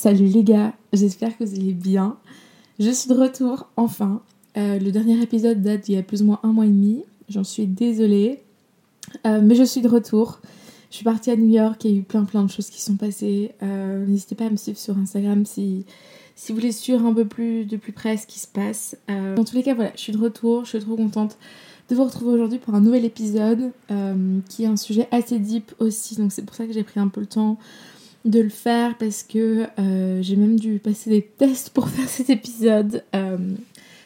[0.00, 2.18] Salut les gars, j'espère que vous allez bien.
[2.78, 4.22] Je suis de retour, enfin.
[4.56, 7.02] Euh, le dernier épisode date d'il y a plus ou moins un mois et demi.
[7.28, 8.40] J'en suis désolée.
[9.26, 10.38] Euh, mais je suis de retour.
[10.92, 12.80] Je suis partie à New York, il y a eu plein plein de choses qui
[12.80, 13.50] sont passées.
[13.64, 15.84] Euh, n'hésitez pas à me suivre sur Instagram si,
[16.36, 18.96] si vous voulez suivre un peu plus de plus près ce qui se passe.
[19.08, 21.38] dans tous les cas, voilà, je suis de retour, je suis trop contente
[21.90, 23.72] de vous retrouver aujourd'hui pour un nouvel épisode
[24.48, 26.14] qui est un sujet assez deep aussi.
[26.14, 27.58] Donc c'est pour ça que j'ai pris un peu le temps
[28.24, 32.30] de le faire parce que euh, j'ai même dû passer des tests pour faire cet
[32.30, 33.38] épisode euh,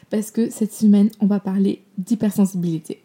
[0.09, 3.01] parce que cette semaine on va parler d'hypersensibilité.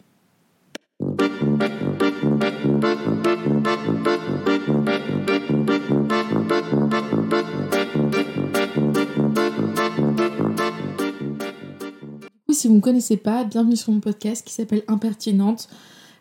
[12.51, 15.69] Si vous ne me connaissez pas, bienvenue sur mon podcast qui s'appelle Impertinente.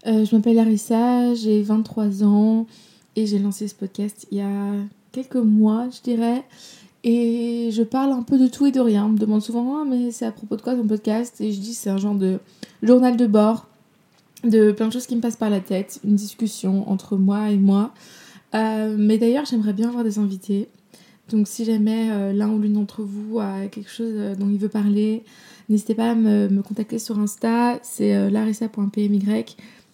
[0.07, 2.67] Euh, je m'appelle Larissa, j'ai 23 ans,
[3.19, 4.73] et j'ai lancé ce podcast il y a
[5.11, 6.45] quelques mois, je dirais.
[7.03, 9.07] Et je parle un peu de tout et de rien.
[9.07, 11.41] On me demande souvent, ah, mais c'est à propos de quoi ton podcast?
[11.41, 12.39] Et je dis, c'est un genre de
[12.83, 13.67] journal de bord,
[14.45, 17.57] de plein de choses qui me passent par la tête, une discussion entre moi et
[17.57, 17.92] moi.
[18.55, 20.69] Euh, mais d'ailleurs, j'aimerais bien avoir des invités.
[21.29, 24.59] Donc si jamais euh, l'un ou l'une d'entre vous a quelque chose euh, dont il
[24.59, 25.25] veut parler,
[25.69, 29.19] n'hésitez pas à me, me, contacter sur Insta, c'est larissa.pmy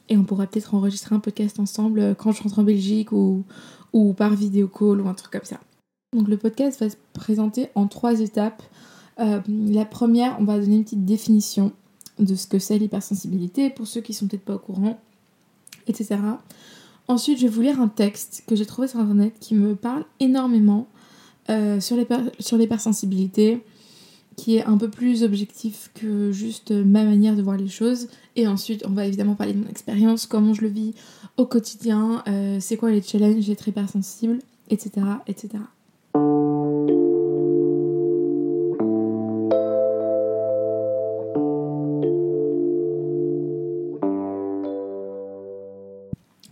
[0.08, 3.44] et on pourra peut-être enregistrer un podcast ensemble euh, quand je rentre en Belgique ou,
[4.16, 5.60] par vidéo call ou un truc comme ça.
[6.14, 8.62] Donc le podcast va se présenter en trois étapes.
[9.20, 11.72] Euh, la première, on va donner une petite définition
[12.18, 15.00] de ce que c'est l'hypersensibilité pour ceux qui sont peut-être pas au courant,
[15.86, 16.16] etc.
[17.08, 20.04] Ensuite, je vais vous lire un texte que j'ai trouvé sur internet qui me parle
[20.20, 20.86] énormément
[21.50, 23.62] euh, sur l'hypersensibilité,
[24.36, 28.08] qui est un peu plus objectif que juste ma manière de voir les choses.
[28.36, 30.94] Et ensuite, on va évidemment parler de mon expérience, comment je le vis
[31.36, 34.38] au quotidien, euh, c'est quoi les challenges d'être hypersensible,
[34.70, 34.90] etc.,
[35.26, 35.58] etc.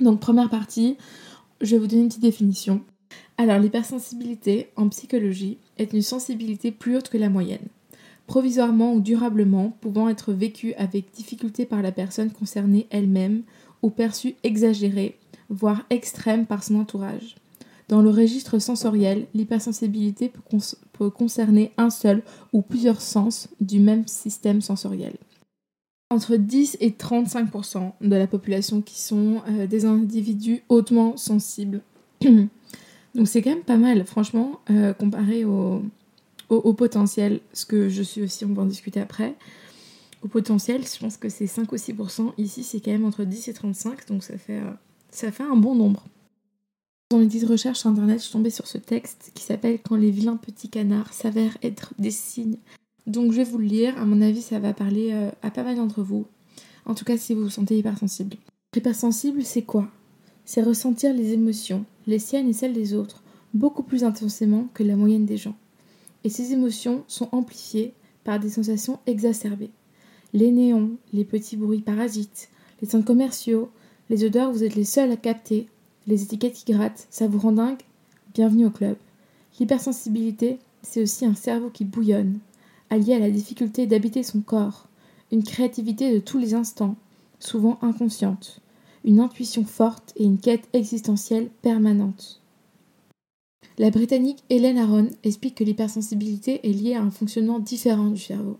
[0.00, 0.96] Donc première partie,
[1.60, 2.82] je vais vous donner une petite définition.
[3.38, 7.66] Alors l'hypersensibilité en psychologie est une sensibilité plus haute que la moyenne,
[8.32, 13.42] provisoirement ou durablement pouvant être vécue avec difficulté par la personne concernée elle-même
[13.82, 15.18] ou perçue exagérée,
[15.50, 17.34] voire extrême par son entourage.
[17.88, 20.40] Dans le registre sensoriel, l'hypersensibilité peut,
[20.94, 22.22] peut, concerner un seul
[22.54, 25.12] ou plusieurs sens du même système sensoriel.
[26.08, 31.82] Entre 10 et 35% de la population qui sont euh, des individus hautement sensibles
[33.14, 35.44] Donc c'est quand même pas mal, franchement, euh, comparé
[36.48, 39.34] au, au, potentiel, ce que je suis aussi, on va en discuter après.
[40.22, 42.32] Au potentiel, je pense que c'est 5 ou 6%.
[42.38, 44.70] Ici, c'est quand même entre 10 et 35, donc ça fait, euh,
[45.10, 46.04] ça fait un bon nombre.
[47.10, 49.96] Dans mes petites recherches sur internet, je suis tombée sur ce texte qui s'appelle Quand
[49.96, 52.56] les vilains petits canards s'avèrent être des signes.
[53.06, 55.64] Donc je vais vous le lire, à mon avis, ça va parler euh, à pas
[55.64, 56.24] mal d'entre vous.
[56.86, 58.36] En tout cas, si vous vous sentez hypersensible.
[58.76, 59.88] Hypersensible, c'est quoi?
[60.44, 63.22] C'est ressentir les émotions, les siennes et celles des autres,
[63.54, 65.56] beaucoup plus intensément que la moyenne des gens.
[66.24, 67.94] Et ces émotions sont amplifiées
[68.24, 69.70] par des sensations exacerbées.
[70.32, 72.48] Les néons, les petits bruits parasites,
[72.80, 73.70] les centres commerciaux,
[74.10, 75.68] les odeurs, vous êtes les seuls à capter,
[76.06, 77.82] les étiquettes qui grattent, ça vous rend dingue
[78.34, 78.96] Bienvenue au club.
[79.60, 82.38] L'hypersensibilité, c'est aussi un cerveau qui bouillonne,
[82.88, 84.88] allié à la difficulté d'habiter son corps,
[85.30, 86.96] une créativité de tous les instants,
[87.38, 88.60] souvent inconsciente,
[89.04, 92.41] une intuition forte et une quête existentielle permanente.
[93.78, 98.58] La Britannique Hélène Aron explique que l'hypersensibilité est liée à un fonctionnement différent du cerveau.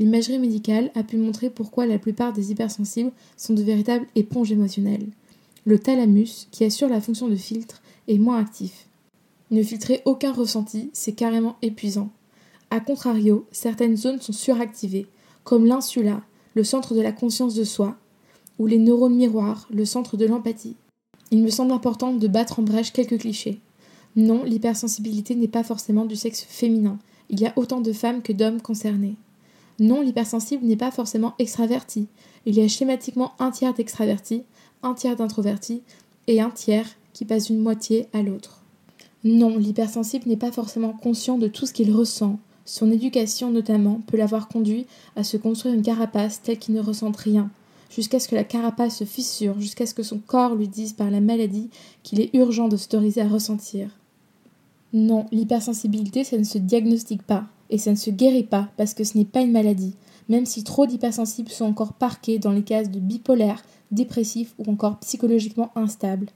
[0.00, 5.06] L'imagerie médicale a pu montrer pourquoi la plupart des hypersensibles sont de véritables éponges émotionnelles.
[5.66, 8.86] Le thalamus, qui assure la fonction de filtre, est moins actif.
[9.52, 12.10] Ne filtrer aucun ressenti, c'est carrément épuisant.
[12.70, 15.06] A contrario, certaines zones sont suractivées,
[15.44, 16.22] comme l'insula,
[16.54, 17.96] le centre de la conscience de soi,
[18.58, 20.76] ou les neurones miroirs, le centre de l'empathie.
[21.30, 23.60] Il me semble important de battre en brèche quelques clichés.
[24.16, 26.98] Non, l'hypersensibilité n'est pas forcément du sexe féminin.
[27.28, 29.16] Il y a autant de femmes que d'hommes concernés.
[29.78, 32.08] Non, l'hypersensible n'est pas forcément extraverti.
[32.44, 34.42] Il y a schématiquement un tiers d'extravertis,
[34.82, 35.82] un tiers d'introvertis
[36.26, 38.62] et un tiers qui passe d'une moitié à l'autre.
[39.22, 42.38] Non, l'hypersensible n'est pas forcément conscient de tout ce qu'il ressent.
[42.64, 44.86] Son éducation notamment peut l'avoir conduit
[45.16, 47.50] à se construire une carapace telle qu'il ne ressente rien,
[47.90, 51.10] jusqu'à ce que la carapace se fissure, jusqu'à ce que son corps lui dise par
[51.10, 51.70] la maladie
[52.02, 53.90] qu'il est urgent de s'autoriser à ressentir.
[54.92, 59.04] Non, l'hypersensibilité, ça ne se diagnostique pas, et ça ne se guérit pas parce que
[59.04, 59.94] ce n'est pas une maladie,
[60.28, 64.98] même si trop d'hypersensibles sont encore parqués dans les cases de bipolaire, dépressif ou encore
[65.00, 66.26] psychologiquement instable.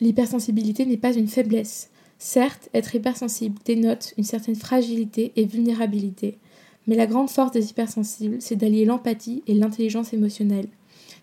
[0.00, 6.38] L'hypersensibilité n'est pas une faiblesse, Certes, être hypersensible dénote une certaine fragilité et vulnérabilité,
[6.86, 10.68] mais la grande force des hypersensibles, c'est d'allier l'empathie et l'intelligence émotionnelle,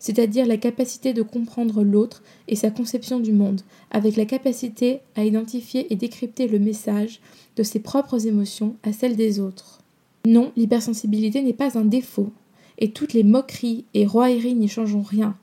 [0.02, 3.62] c'est-à-dire la capacité de comprendre l'autre et sa conception du monde,
[3.92, 7.22] avec la capacité à identifier et décrypter le message
[7.56, 9.84] de ses propres émotions à celles des autres.
[10.26, 12.32] Non, l'hypersensibilité n'est pas un défaut,
[12.80, 15.38] et toutes les moqueries et royeries n'y changeront rien.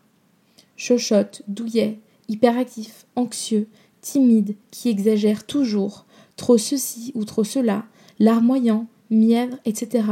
[0.77, 3.69] Chochotte, douillet, hyperactif, anxieux,
[4.01, 6.05] timide, qui exagère toujours,
[6.35, 7.87] trop ceci ou trop cela,
[8.19, 10.03] larmoyant, mièvre, etc.,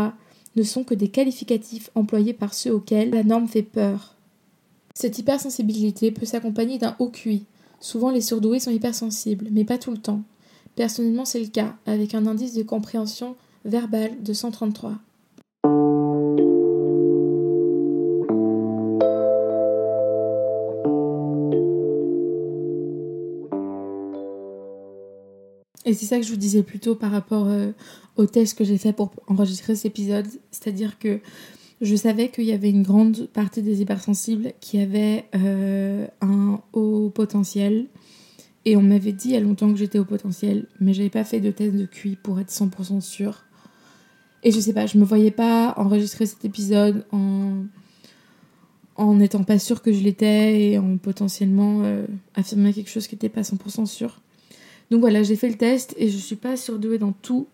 [0.54, 4.15] ne sont que des qualificatifs employés par ceux auxquels la norme fait peur.
[4.98, 7.44] Cette hypersensibilité peut s'accompagner d'un haut QI.
[7.80, 10.22] Souvent les surdoués sont hypersensibles, mais pas tout le temps.
[10.74, 14.94] Personnellement, c'est le cas, avec un indice de compréhension verbale de 133.
[25.84, 27.72] Et c'est ça que je vous disais plus tôt par rapport euh,
[28.16, 30.26] au test que j'ai fait pour enregistrer cet épisode.
[30.50, 31.20] C'est-à-dire que
[31.80, 37.10] je savais qu'il y avait une grande partie des hypersensibles qui avaient euh, un haut
[37.10, 37.86] potentiel.
[38.64, 41.22] Et on m'avait dit il y a longtemps que j'étais au potentiel, mais j'avais pas
[41.22, 43.44] fait de test de QI pour être 100% sûre.
[44.42, 47.64] Et je sais pas, je me voyais pas enregistrer cet épisode en
[48.96, 53.14] en n'étant pas sûre que je l'étais et en potentiellement euh, affirmer quelque chose qui
[53.14, 54.20] n'était pas 100% sûr.
[54.90, 57.46] Donc voilà, j'ai fait le test et je suis pas surdouée dans tout.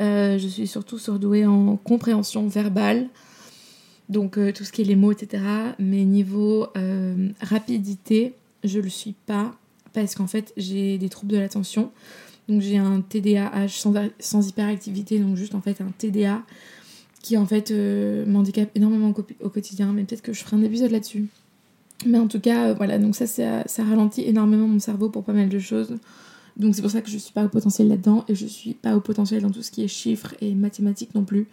[0.00, 3.08] Euh, je suis surtout surdouée en compréhension verbale,
[4.08, 5.42] donc euh, tout ce qui est les mots, etc.
[5.78, 8.34] Mais niveau euh, rapidité,
[8.64, 9.54] je le suis pas
[9.92, 11.90] parce qu'en fait j'ai des troubles de l'attention.
[12.48, 13.68] Donc j'ai un TDAH
[14.18, 16.42] sans, hyperactivité, donc juste en fait un TDA
[17.22, 17.70] qui en fait
[18.26, 19.92] m'handicape énormément au, quotidien.
[19.92, 21.26] Mais peut-être que je ferai un épisode là-dessus.
[22.06, 25.50] Mais en tout cas, voilà, donc ça, ça ralentit énormément mon cerveau pour pas mal
[25.50, 25.98] de choses.
[26.58, 28.96] Donc c'est pour ça que je suis pas au potentiel là-dedans et je suis pas
[28.96, 31.46] au potentiel dans tout ce qui est chiffres et mathématiques non plus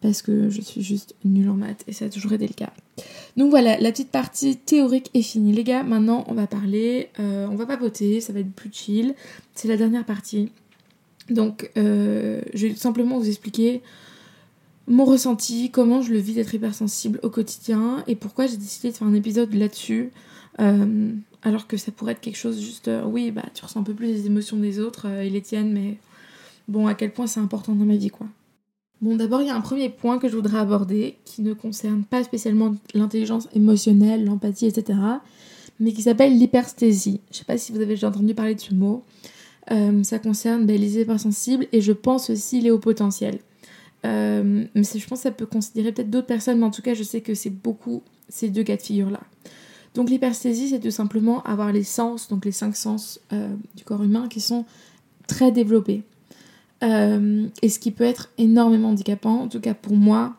[0.00, 2.72] parce que je suis juste nulle en maths et ça a toujours été le cas.
[3.36, 5.52] Donc voilà, la petite partie théorique est finie.
[5.52, 8.70] Les gars, maintenant on va parler, euh, on va pas voter, ça va être plus
[8.72, 9.14] chill.
[9.54, 10.50] C'est la dernière partie.
[11.28, 13.82] Donc euh, je vais simplement vous expliquer
[14.86, 18.96] mon ressenti, comment je le vis d'être hypersensible au quotidien et pourquoi j'ai décidé de
[18.96, 20.10] faire un épisode là-dessus.
[20.58, 21.12] Euh,
[21.42, 24.08] alors que ça pourrait être quelque chose juste, oui, bah tu ressens un peu plus
[24.08, 25.96] les émotions des autres et les tiennes, mais
[26.68, 28.26] bon, à quel point c'est important dans ma vie, quoi.
[29.00, 32.04] Bon, d'abord, il y a un premier point que je voudrais aborder qui ne concerne
[32.04, 34.98] pas spécialement l'intelligence émotionnelle, l'empathie, etc.,
[35.78, 37.20] mais qui s'appelle l'hypersthésie.
[37.30, 39.02] Je sais pas si vous avez déjà entendu parler de ce mot.
[39.70, 43.38] Euh, ça concerne ben, les hypersensibles et je pense aussi les hauts potentiels.
[44.04, 47.02] mais je pense que ça peut considérer peut-être d'autres personnes, mais en tout cas, je
[47.02, 49.20] sais que c'est beaucoup ces deux cas de figure-là.
[49.94, 54.02] Donc l'hypersthésie, c'est tout simplement avoir les sens, donc les cinq sens euh, du corps
[54.02, 54.64] humain qui sont
[55.26, 56.02] très développés.
[56.82, 60.34] Euh, et ce qui peut être énormément handicapant, en tout cas pour moi,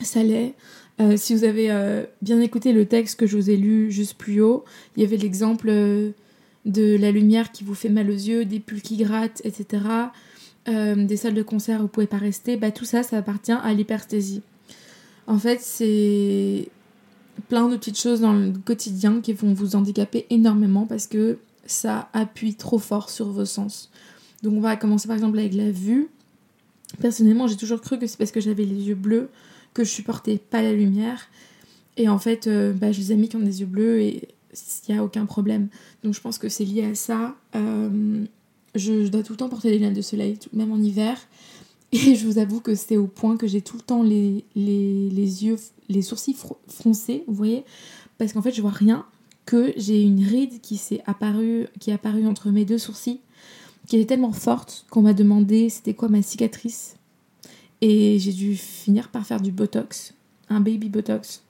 [0.00, 0.54] ça l'est.
[1.00, 1.70] Euh, si vous avez
[2.22, 4.64] bien écouté le texte que je vous ai lu juste plus haut,
[4.96, 5.68] il y avait l'exemple
[6.64, 9.82] de la lumière qui vous fait mal aux yeux, des pulls qui grattent, etc.
[10.66, 12.56] des salles de concert où vous pouvez pas rester.
[12.56, 14.42] Bah, tout ça, ça appartient à l'hypersthésie.
[15.28, 16.68] En fait, c'est
[17.48, 22.08] plein de petites choses dans le quotidien qui vont vous handicaper énormément parce que ça
[22.12, 23.90] appuie trop fort sur vos sens.
[24.42, 26.08] Donc on va commencer par exemple avec la vue.
[27.00, 29.28] Personnellement, j'ai toujours cru que c'est parce que j'avais les yeux bleus
[29.74, 31.28] que je supportais pas la lumière.
[31.96, 34.28] Et en fait, euh, bah, je les ai mis qui ont des yeux bleus et
[34.88, 35.68] il n'y a aucun problème.
[36.02, 37.36] Donc je pense que c'est lié à ça.
[37.54, 38.24] Euh,
[38.74, 41.18] je, dois tout le temps porter des lunettes de soleil, même en hiver.
[41.92, 45.56] Et je vous avoue que c'est au point que j'ai tout le temps les, yeux,
[45.88, 46.36] les sourcils
[46.68, 47.64] froncés, vous voyez
[48.18, 49.06] Parce qu'en fait, je vois rien,
[49.46, 53.20] que j'ai une ride qui s'est apparue, qui est apparue entre mes deux sourcils,
[53.88, 56.94] qui était tellement forte qu'on m'a demandé c'était quoi ma cicatrice.
[57.80, 60.14] Et j'ai dû finir par faire du botox,
[60.50, 61.42] un baby botox.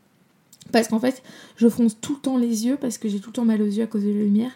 [0.72, 1.22] Parce qu'en fait,
[1.56, 3.66] je fronce tout le temps les yeux parce que j'ai tout le temps mal aux
[3.66, 4.52] yeux à cause de la lumière,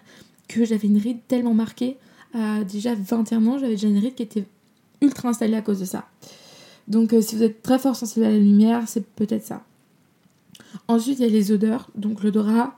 [0.48, 1.96] que j'avais une ride tellement marquée.
[2.34, 4.44] À déjà 21 ans, j'avais déjà une ride qui était
[5.00, 6.06] ultra installé à cause de ça.
[6.88, 9.64] Donc euh, si vous êtes très fort sensible à la lumière, c'est peut-être ça.
[10.88, 11.90] Ensuite, il y a les odeurs.
[11.96, 12.76] Donc l'odorat,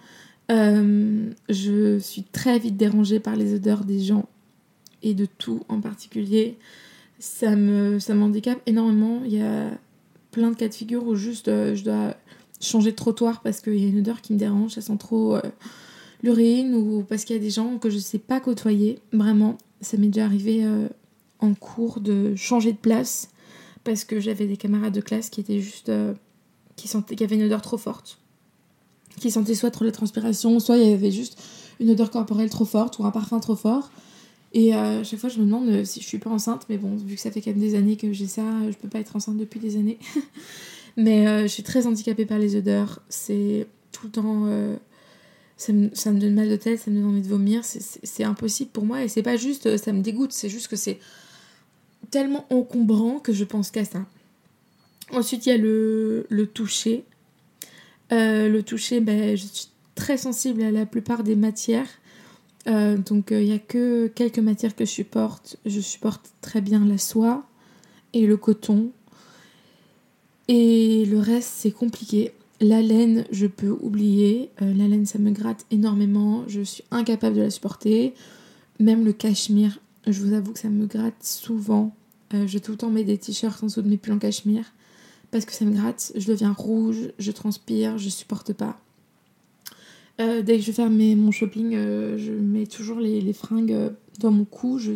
[0.50, 4.26] euh, je suis très vite dérangée par les odeurs des gens
[5.04, 6.58] et de tout en particulier.
[7.20, 9.22] Ça me ça m'handicape énormément.
[9.24, 9.70] Il y a
[10.32, 12.16] plein de cas de figure où juste euh, je dois
[12.60, 15.36] changer de trottoir parce qu'il y a une odeur qui me dérange, ça sent trop
[16.22, 18.98] l'urine ou parce qu'il y a des gens que je sais pas côtoyer.
[19.12, 20.66] Vraiment, ça m'est déjà arrivé
[21.40, 23.28] en cours de changer de place
[23.84, 25.90] parce que j'avais des camarades de classe qui étaient juste.
[25.90, 26.14] Euh,
[26.76, 28.18] qui, sentaient, qui avaient une odeur trop forte.
[29.20, 31.40] Qui sentaient soit trop la transpiration, soit il y avait juste
[31.78, 33.90] une odeur corporelle trop forte ou un parfum trop fort.
[34.54, 37.16] Et à chaque fois, je me demande si je suis pas enceinte, mais bon, vu
[37.16, 39.36] que ça fait quand même des années que j'ai ça, je peux pas être enceinte
[39.36, 39.98] depuis des années.
[40.96, 43.02] mais je suis très handicapée par les odeurs.
[43.08, 44.78] C'est tout le temps
[45.56, 48.24] ça me, ça me, donne mal de tête, ça me donne envie de vomir, c'est
[48.24, 50.98] impossible pour moi et c'est pas juste ça me dégoûte, c'est juste que c'est
[52.10, 54.04] tellement encombrant que je pense qu'à ça.
[55.10, 57.04] Ensuite, il y a le, le toucher.
[58.12, 61.88] Euh, le toucher, ben, je suis très sensible à la plupart des matières.
[62.66, 65.56] Euh, donc, euh, il n'y a que quelques matières que je supporte.
[65.66, 67.44] Je supporte très bien la soie
[68.12, 68.90] et le coton.
[70.48, 72.32] Et le reste, c'est compliqué.
[72.60, 74.50] La laine, je peux oublier.
[74.60, 76.44] la laine, ça me gratte énormément.
[76.46, 78.14] Je suis incapable de la supporter.
[78.80, 81.94] Même le cachemire, je vous avoue que ça me gratte souvent.
[82.34, 84.64] Euh, je tout le temps mets des t-shirts en dessous de mes pulls en cachemire
[85.30, 86.12] parce que ça me gratte.
[86.16, 88.78] Je deviens rouge, je transpire, je supporte pas.
[90.20, 94.44] Euh, dès que je fais mon shopping, euh, je mets toujours les, fringues dans mon
[94.44, 94.78] cou.
[94.78, 94.92] Je,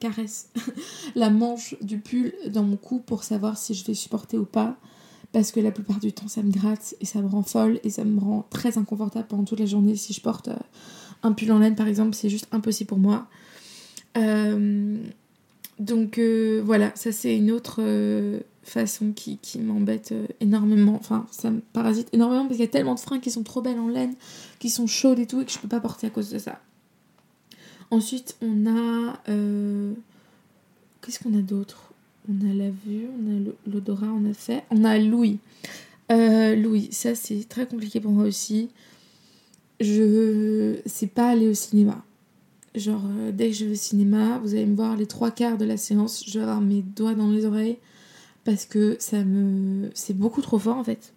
[0.00, 0.50] caresse
[1.14, 4.76] la manche du pull dans mon cou pour savoir si je vais supporter ou pas.
[5.32, 7.90] Parce que la plupart du temps, ça me gratte et ça me rend folle et
[7.90, 9.94] ça me rend très inconfortable pendant toute la journée.
[9.94, 10.48] Si je porte
[11.22, 13.28] un pull en laine, par exemple, c'est juste impossible pour moi.
[15.78, 20.96] Donc euh, voilà, ça c'est une autre euh, façon qui, m'embête euh, énormément.
[20.96, 23.62] Enfin, ça me parasite énormément parce qu'il y a tellement de fringues qui sont trop
[23.62, 24.14] belles en laine,
[24.58, 26.60] qui sont chaudes et tout, et que je peux pas porter à cause de ça.
[27.90, 29.18] Ensuite, on a.
[31.00, 31.92] Qu'est-ce qu'on a d'autre?
[32.28, 34.64] On a la vue, on a l'odorat, on a fait.
[34.70, 35.38] On a Louis.
[36.10, 38.68] Louis, ça c'est très compliqué pour moi aussi.
[39.80, 42.04] Je sais pas aller au cinéma.
[42.74, 45.56] Genre, euh, dès que je vais au cinéma, vous allez me voir les trois quarts
[45.56, 47.78] de la séance, je vais avoir mes doigts dans les oreilles
[48.48, 49.90] parce que ça me.
[49.92, 51.12] C'est beaucoup trop fort en fait.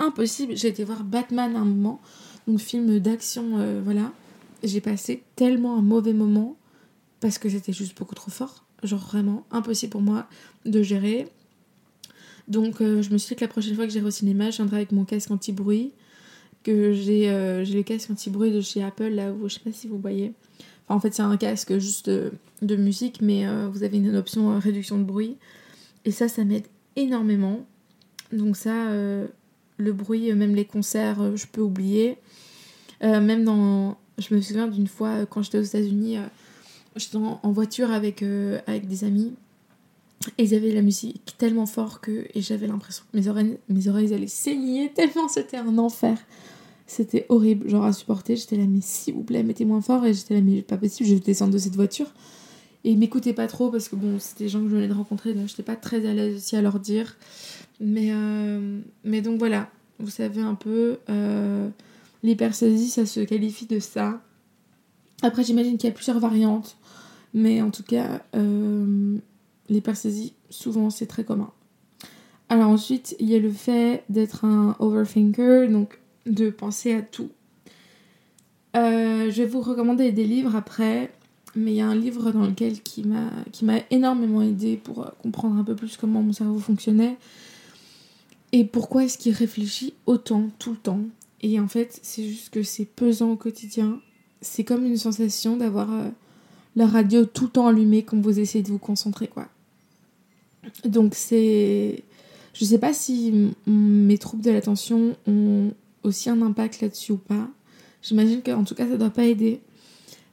[0.00, 0.56] Impossible.
[0.56, 2.00] J'ai été voir Batman à un moment,
[2.48, 4.12] donc film d'action, euh, voilà.
[4.64, 6.56] J'ai passé tellement un mauvais moment
[7.20, 8.64] parce que c'était juste beaucoup trop fort.
[8.82, 10.26] Genre vraiment impossible pour moi
[10.64, 11.28] de gérer.
[12.48, 14.56] Donc euh, je me suis dit que la prochaine fois que j'irai au cinéma, je
[14.56, 15.92] viendrai avec mon casque anti-bruit.
[16.64, 20.00] Que j'ai le casque anti-bruit de chez Apple là où je sais pas si vous
[20.00, 20.34] voyez
[20.88, 24.58] en fait, c'est un casque juste de, musique, mais euh, vous avez une option euh,
[24.58, 25.36] réduction de bruit.
[26.06, 27.66] Et ça, ça m'aide énormément.
[28.32, 29.26] Donc ça, euh,
[29.76, 32.16] le bruit, même les concerts, je peux oublier.
[33.02, 33.98] même dans...
[34.16, 36.16] Je me souviens d'une fois, quand j'étais aux États-Unis,
[36.96, 38.22] j'étais en, voiture avec,
[38.66, 39.34] avec des amis.
[40.38, 42.26] Et ils avaient la musique tellement fort que...
[42.34, 46.18] Et j'avais l'impression que mes oreilles, mes oreilles allaient saigner tellement c'était un enfer.
[46.86, 48.36] C'était horrible, genre à supporter.
[48.36, 50.04] J'étais là, mais s'il vous plaît, mettez moins fort.
[50.06, 52.12] Et j'étais là, mais pas possible, je vais descendre de cette voiture.
[52.86, 54.92] Et ils m'écoutaient pas trop parce que bon, c'était des gens que je venais de
[54.92, 57.16] rencontrer, donc j'étais pas très à l'aise aussi à leur dire.
[57.80, 61.68] Mais, euh, mais donc voilà, vous savez un peu, euh,
[62.22, 64.22] l'hypersasie, ça se qualifie de ça.
[65.22, 66.76] Après, j'imagine qu'il y a plusieurs variantes,
[67.34, 69.16] mais en tout cas, euh,
[69.68, 71.50] l'hypersasie, souvent, c'est très commun.
[72.48, 77.30] Alors ensuite, il y a le fait d'être un overthinker, donc de penser à tout.
[78.76, 81.10] Euh, je vais vous recommander des livres après,
[81.56, 85.02] mais il y a un livre dans lequel qui m'a qui m'a énormément aidé pour
[85.02, 87.16] euh, comprendre un peu plus comment mon cerveau fonctionnait
[88.52, 91.00] et pourquoi est-ce qu'il réfléchit autant tout le temps.
[91.42, 94.00] Et en fait, c'est juste que c'est pesant au quotidien.
[94.40, 96.08] C'est comme une sensation d'avoir euh,
[96.76, 99.48] la radio tout le temps allumée quand vous essayez de vous concentrer quoi.
[100.84, 102.02] Donc c'est
[102.52, 105.72] je sais pas si mes troubles de l'attention ont
[106.02, 107.48] aussi un impact là-dessus ou pas.
[108.02, 109.60] J'imagine qu'en tout cas ça doit pas aider.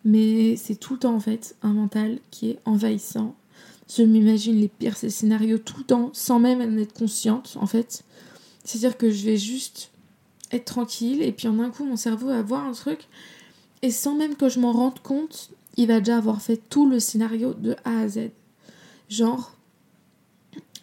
[0.06, 3.36] Mais c'est tout le temps en fait un mental qui est envahissant.
[3.96, 8.04] Je m'imagine les pires scénarios tout le temps sans même en être consciente en fait.
[8.64, 9.92] C'est-à-dire que je vais juste
[10.52, 13.08] être tranquille et puis en un coup mon cerveau va voir un truc
[13.82, 17.00] et sans même que je m'en rende compte, il va déjà avoir fait tout le
[17.00, 18.30] scénario de A à Z.
[19.10, 19.54] Genre,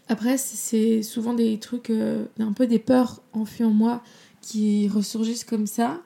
[0.09, 4.03] après c'est souvent des trucs, euh, un peu des peurs enfuies en moi
[4.43, 6.03] qui ressurgissent comme ça.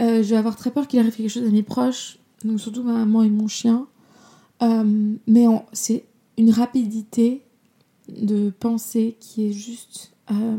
[0.00, 2.82] Euh, je vais avoir très peur qu'il arrive quelque chose à mes proches, donc surtout
[2.82, 3.86] ma maman et mon chien.
[4.62, 6.04] Euh, mais c'est
[6.38, 7.42] une rapidité
[8.08, 10.58] de pensée qui est juste euh,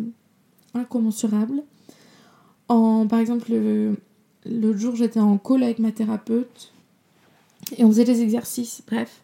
[0.73, 1.63] incommensurable.
[2.67, 3.51] En, par exemple,
[4.45, 6.73] l'autre jour, j'étais en call avec ma thérapeute
[7.77, 9.21] et on faisait des exercices, bref.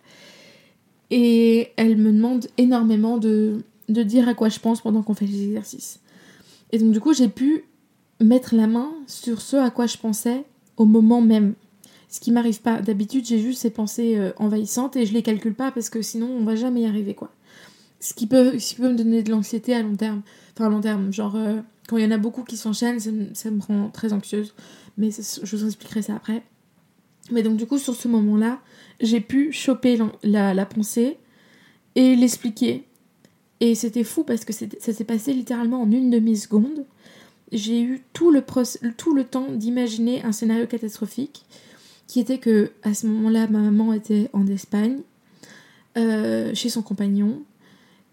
[1.10, 5.28] Et elle me demande énormément de, de dire à quoi je pense pendant qu'on fait
[5.28, 6.00] les exercices.
[6.72, 7.66] Et donc du coup, j'ai pu
[8.24, 10.46] mettre la main sur ce à quoi je pensais
[10.78, 11.54] au moment même.
[12.10, 12.82] Ce qui m'arrive pas.
[12.82, 16.28] D'habitude, j'ai juste ces pensées euh, envahissantes et je les calcule pas parce que sinon,
[16.28, 17.32] on va jamais y arriver, quoi.
[18.00, 20.22] Ce qui peut, ce qui peut me donner de l'anxiété à long terme.
[20.54, 23.52] Enfin, à long terme, genre, euh, quand il y en a beaucoup qui s'enchaînent, ça,
[23.52, 24.54] me rend très anxieuse.
[24.98, 26.44] Mais je vous expliquerai ça après.
[27.32, 28.60] Mais donc du coup sur ce moment-là,
[29.00, 31.18] j'ai pu choper la, la, pensée
[31.96, 32.84] et l'expliquer.
[33.60, 36.86] Et c'était fou parce que ça s'est passé littéralement en une demi-seconde.
[37.54, 38.44] J'ai eu tout le,
[38.98, 41.46] tout le temps d'imaginer un scénario catastrophique
[42.08, 45.00] qui était que à ce moment-là, ma maman était en Espagne,
[45.98, 47.44] euh, chez son compagnon.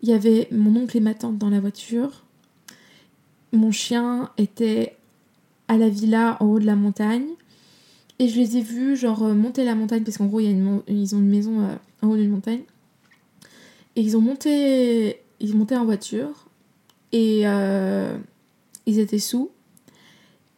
[0.02, 2.24] Il y avait mon oncle et ma tante dans la voiture.
[3.52, 4.96] Mon chien était
[5.68, 7.26] à la villa en haut de la montagne.
[8.18, 10.48] Et je les ai vus, genre, euh, monter la montagne, parce qu'en gros, il y
[10.48, 12.62] a une, ils ont une maison euh, en haut d'une montagne.
[13.96, 16.46] Et ils ont monté, ils montaient en voiture.
[17.12, 18.16] Et euh,
[18.86, 19.50] ils étaient sous.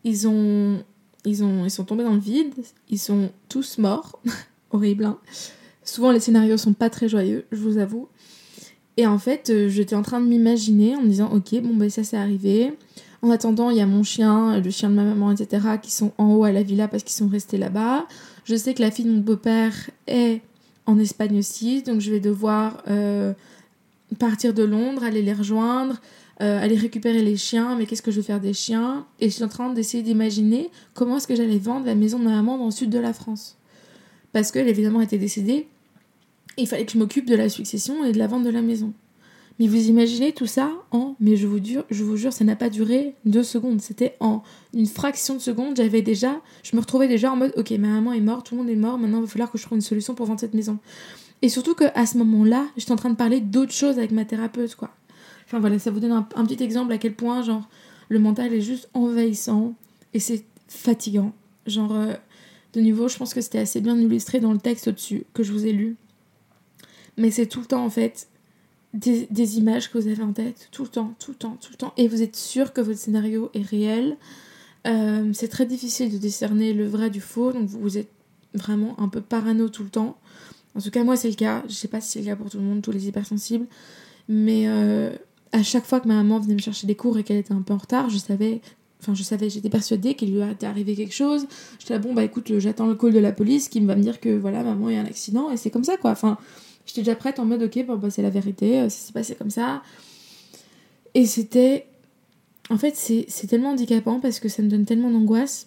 [0.04, 0.82] Ils ont,
[1.24, 2.54] ils ont, ils sont tombés dans le vide.
[2.88, 4.20] Ils sont tous morts.
[4.70, 5.18] Horrible, hein.
[5.84, 8.08] Souvent, les scénarios sont pas très joyeux, je vous avoue.
[8.96, 12.04] Et en fait, j'étais en train de m'imaginer en me disant, ok, bon, ben ça
[12.04, 12.72] c'est arrivé.
[13.22, 16.12] En attendant, il y a mon chien, le chien de ma maman, etc., qui sont
[16.18, 18.06] en haut à la villa parce qu'ils sont restés là-bas.
[18.44, 20.42] Je sais que la fille de mon beau-père est
[20.86, 23.32] en Espagne aussi, donc je vais devoir euh,
[24.18, 26.00] partir de Londres, aller les rejoindre,
[26.40, 29.06] euh, aller récupérer les chiens, mais qu'est-ce que je vais faire des chiens?
[29.20, 32.24] Et je suis en train d'essayer d'imaginer comment est-ce que j'allais vendre la maison de
[32.24, 33.58] ma maman dans le sud de la France.
[34.32, 35.68] Parce qu'elle évidemment était décédée,
[36.56, 38.92] il fallait que je m'occupe de la succession et de la vente de la maison.
[39.58, 42.56] Mais vous imaginez tout ça en, mais je vous, jure, je vous jure, ça n'a
[42.56, 43.80] pas duré deux secondes.
[43.80, 44.42] C'était en
[44.74, 48.12] une fraction de seconde, j'avais déjà, je me retrouvais déjà en mode, ok, ma maman
[48.12, 49.82] est morte, tout le monde est mort, maintenant il va falloir que je trouve une
[49.82, 50.78] solution pour vendre cette maison.
[51.42, 54.74] Et surtout qu'à ce moment-là, j'étais en train de parler d'autres choses avec ma thérapeute,
[54.74, 54.90] quoi.
[55.52, 57.68] Enfin voilà, ça vous donne un, petit exemple à quel point, genre,
[58.08, 59.74] le mental est juste envahissant
[60.14, 61.34] et c'est fatigant.
[61.66, 62.14] Genre, euh,
[62.72, 65.52] de nouveau, je pense que c'était assez bien illustré dans le texte au-dessus que je
[65.52, 65.96] vous ai lu.
[67.18, 68.28] Mais c'est tout le temps, en fait,
[68.94, 71.76] des, images que vous avez en tête, tout le temps, tout le temps, tout le
[71.76, 74.16] temps, et vous êtes sûr que votre scénario est réel.
[74.86, 78.10] Euh, c'est très difficile de discerner le vrai du faux, donc vous êtes
[78.54, 80.16] vraiment un peu parano tout le temps.
[80.74, 81.62] En tout cas, moi, c'est le cas.
[81.68, 83.66] Je sais pas si c'est le cas pour tout le monde, tous les hypersensibles.
[84.30, 85.10] Mais euh,
[85.52, 87.62] à chaque fois que ma maman venait me chercher des cours et qu'elle était un
[87.62, 88.60] peu en retard, je savais.
[89.00, 91.46] Enfin, je savais, j'étais persuadée qu'il lui était arrivé quelque chose.
[91.78, 94.20] J'étais là, bon, bah écoute, j'attends le call de la police qui va me dire
[94.20, 96.12] que voilà, maman, il y a un accident, et c'est comme ça, quoi.
[96.12, 96.38] Enfin,
[96.86, 99.34] J'étais déjà prête en mode, ok, bon, bah, c'est la vérité, euh, ça s'est passé
[99.34, 99.82] comme ça.
[101.14, 101.86] Et c'était.
[102.70, 105.66] En fait, c'est tellement handicapant parce que ça me donne tellement d'angoisse.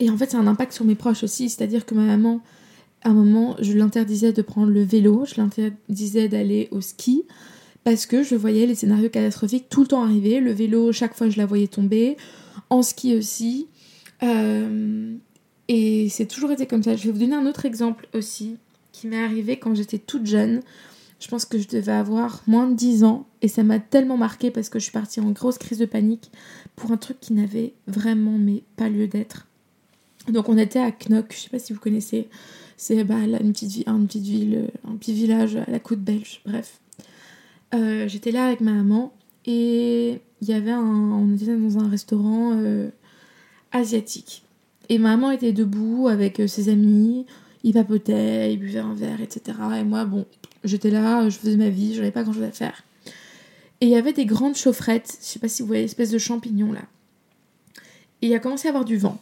[0.00, 1.48] Et en fait, ça a un impact sur mes proches aussi.
[1.48, 2.40] C'est-à-dire que ma maman,
[3.02, 7.24] à un moment, je l'interdisais de prendre le vélo, je l'interdisais d'aller au ski
[7.84, 10.40] parce que je voyais les scénarios catastrophiques tout le temps arriver.
[10.40, 12.16] Le vélo, chaque fois, je la voyais tomber.
[12.70, 13.68] En ski aussi.
[14.22, 15.14] Euh,
[15.68, 16.96] et c'est toujours été comme ça.
[16.96, 18.56] Je vais vous donner un autre exemple aussi
[18.92, 20.62] qui m'est arrivé quand j'étais toute jeune.
[21.20, 24.50] Je pense que je devais avoir moins de 10 ans et ça m'a tellement marqué
[24.50, 26.30] parce que je suis partie en grosse crise de panique
[26.76, 28.38] pour un truc qui n'avait vraiment
[28.76, 29.46] pas lieu d'être.
[30.28, 32.28] Donc on était à Knock, je sais pas si vous connaissez,
[32.76, 33.70] c'est bah, une petite
[34.22, 36.80] ville, un petit village à la côte belge, bref.
[37.74, 39.12] Euh, j'étais là avec ma maman
[39.46, 42.90] et il y avait on était dans un restaurant euh,
[43.72, 44.44] asiatique.
[44.88, 47.26] Et ma maman était debout avec euh, ses amis,
[47.64, 49.58] il papotait, il buvait un verre, etc.
[49.80, 50.26] Et moi, bon,
[50.62, 52.84] j'étais là, je faisais ma vie, je n'avais pas grand chose à faire.
[53.80, 56.18] Et il y avait des grandes chaufferettes, je sais pas si vous voyez l'espèce de
[56.18, 56.82] champignons là.
[58.22, 59.18] Et il a commencé à avoir du vent.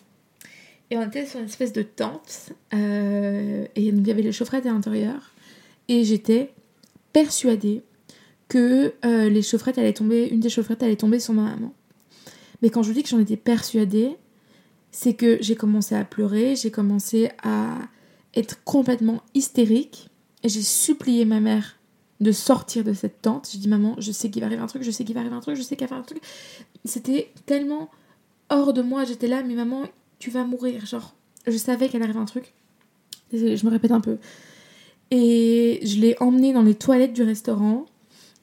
[0.91, 4.73] Et on était sur une espèce de tente, et il y avait les chaufferettes à
[4.73, 5.33] l'intérieur.
[5.89, 6.53] Et j'étais
[7.15, 7.83] persuadée
[8.53, 11.73] que euh, les chaufferettes allaient tomber, une des chaufferettes allait tomber sur ma maman.
[12.61, 14.11] Mais quand je vous dis que j'en étais persuadée,
[14.91, 17.79] c'est que j'ai commencé à pleurer, j'ai commencé à
[18.35, 20.11] être complètement hystérique.
[20.43, 21.79] Et j'ai supplié ma mère
[22.21, 23.49] de sortir de cette tente.
[23.51, 25.35] J'ai dit maman, je sais qu'il va arriver un truc, je sais qu'il va arriver
[25.35, 26.23] un truc, je sais qu'il va arriver un truc.
[26.85, 27.91] C'était tellement
[28.51, 29.85] hors de moi, j'étais là, mais maman,
[30.19, 30.85] tu vas mourir.
[30.85, 31.15] Genre,
[31.47, 32.53] je savais qu'elle arrivait un truc.
[33.33, 34.19] Je me répète un peu.
[35.11, 37.87] Et je l'ai emmenée dans les toilettes du restaurant.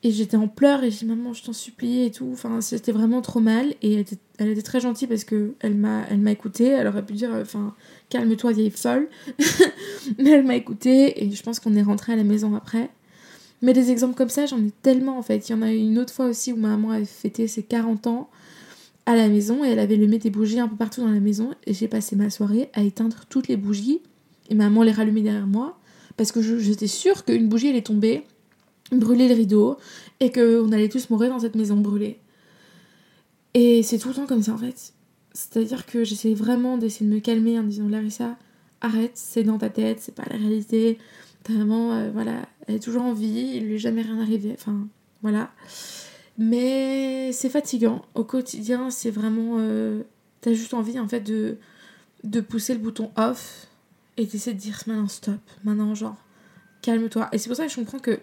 [0.02, 2.30] Et j'étais en pleurs et j'ai dit maman, je t'en supplie et tout.
[2.32, 3.74] Enfin, c'était vraiment trop mal.
[3.82, 6.68] Et elle était, elle très gentille parce que elle m'a, elle m'a écoutée.
[6.68, 7.76] Elle aurait pu dire, enfin,
[8.10, 9.10] calme-toi vieille folle.
[10.18, 12.90] Mais elle m'a écoutée et je pense qu'on est rentré à la maison après.
[13.62, 15.50] Mais des exemples comme ça, j'en ai tellement en fait.
[15.50, 17.64] Il y en a eu une autre fois aussi où ma maman avait fêté ses
[17.64, 18.30] 40 ans
[19.06, 21.52] à la maison et elle avait allumé des bougies un peu partout dans la maison.
[21.66, 24.00] Et j'ai passé ma soirée à éteindre toutes les bougies
[24.50, 25.78] et maman les rallumait derrière moi
[26.16, 28.24] parce que j'étais sûre qu'une bougie allait tomber
[28.92, 29.78] brûler le rideau
[30.20, 32.20] et qu'on allait tous mourir dans cette maison brûlée.
[33.54, 34.94] Et c'est tout le temps comme ça en fait.
[35.34, 38.38] C'est-à-dire que j'essaie vraiment d'essayer de me calmer en disant Larissa,
[38.82, 40.98] arrête, c'est dans ta tête, c'est pas la réalité.
[41.44, 44.52] T'as vraiment, euh, voilà, elle est toujours en vie, il lui est jamais rien arrivé.
[44.54, 44.88] Enfin,
[45.22, 45.52] voilà.
[46.38, 48.04] Mais c'est fatigant.
[48.16, 49.58] Au quotidien, c'est vraiment.
[49.60, 50.04] Euh,
[50.42, 51.58] t'as juste envie en fait de,
[52.24, 53.68] de pousser le bouton off
[54.18, 56.18] et d'essayer de dire maintenant stop, maintenant genre
[56.82, 57.30] calme-toi.
[57.32, 58.20] Et c'est pour ça que je comprends que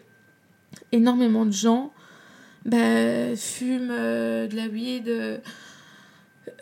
[0.92, 1.92] énormément de gens
[2.66, 5.38] bah, fument euh, de la weed, euh,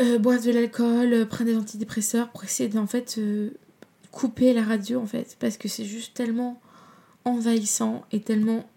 [0.00, 3.18] euh, boivent de l'alcool, prennent des antidépresseurs pour essayer d'en fait
[4.12, 5.36] couper la radio en fait.
[5.40, 6.60] Parce que c'est juste tellement
[7.24, 8.68] envahissant et tellement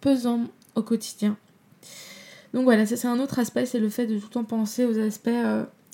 [0.00, 1.36] pesant au quotidien.
[2.52, 4.84] Donc voilà, ça c'est un autre aspect, c'est le fait de tout le temps penser
[4.84, 5.30] aux aspects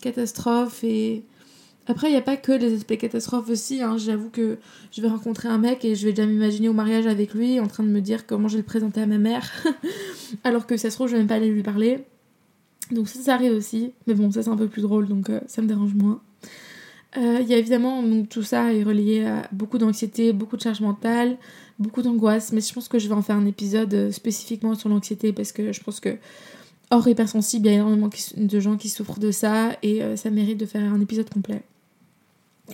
[0.01, 1.25] catastrophes et
[1.89, 3.83] après, il n'y a pas que les aspects catastrophes aussi.
[3.83, 3.97] Hein.
[3.97, 4.59] J'avoue que
[4.93, 7.67] je vais rencontrer un mec et je vais déjà m'imaginer au mariage avec lui en
[7.67, 9.51] train de me dire comment je vais le présenter à ma mère.
[10.45, 12.05] Alors que ça se trouve, je vais même pas aller lui parler.
[12.91, 13.93] Donc ça, arrive aussi.
[14.07, 16.21] Mais bon, ça c'est un peu plus drôle, donc euh, ça me dérange moins.
[17.17, 20.63] Euh, il y a évidemment, donc, tout ça est relié à beaucoup d'anxiété, beaucoup de
[20.63, 21.39] charge mentale,
[21.79, 22.53] beaucoup d'angoisse.
[22.53, 25.53] Mais je pense que je vais en faire un épisode euh, spécifiquement sur l'anxiété parce
[25.53, 26.17] que je pense que
[26.91, 30.59] hors hypersensible, il y a énormément de gens qui souffrent de ça et ça mérite
[30.59, 31.63] de faire un épisode complet.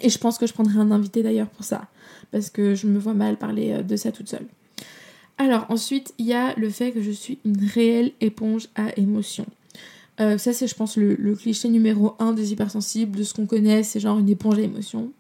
[0.02, 1.88] Et je pense que je prendrai un invité d'ailleurs pour ça,
[2.32, 4.46] parce que je me vois mal parler euh, de ça toute seule.
[5.38, 9.46] Alors ensuite, il y a le fait que je suis une réelle éponge à émotions.
[10.20, 13.82] Euh, ça c'est je pense le, cliché numéro un des hypersensibles, de ce qu'on connaît,
[13.82, 15.10] c'est genre une éponge à émotions.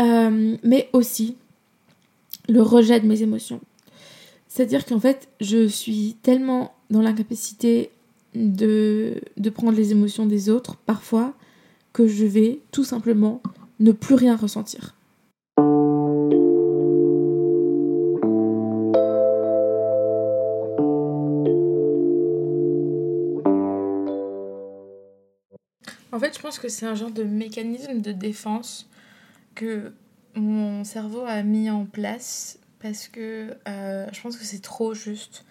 [0.00, 1.36] Euh, mais aussi
[2.48, 3.60] le rejet de mes émotions.
[4.48, 7.90] C'est-à-dire qu'en fait, je suis tellement dans l'incapacité
[8.34, 9.20] de
[9.54, 11.34] prendre les émotions des autres, parfois,
[11.92, 13.40] que je vais tout simplement
[13.82, 14.94] ne plus rien ressentir.
[26.12, 28.88] En fait, je pense que c'est un genre de mécanisme de défense
[29.54, 29.92] que
[30.34, 35.44] mon cerveau a mis en place parce que euh, je pense que c'est trop juste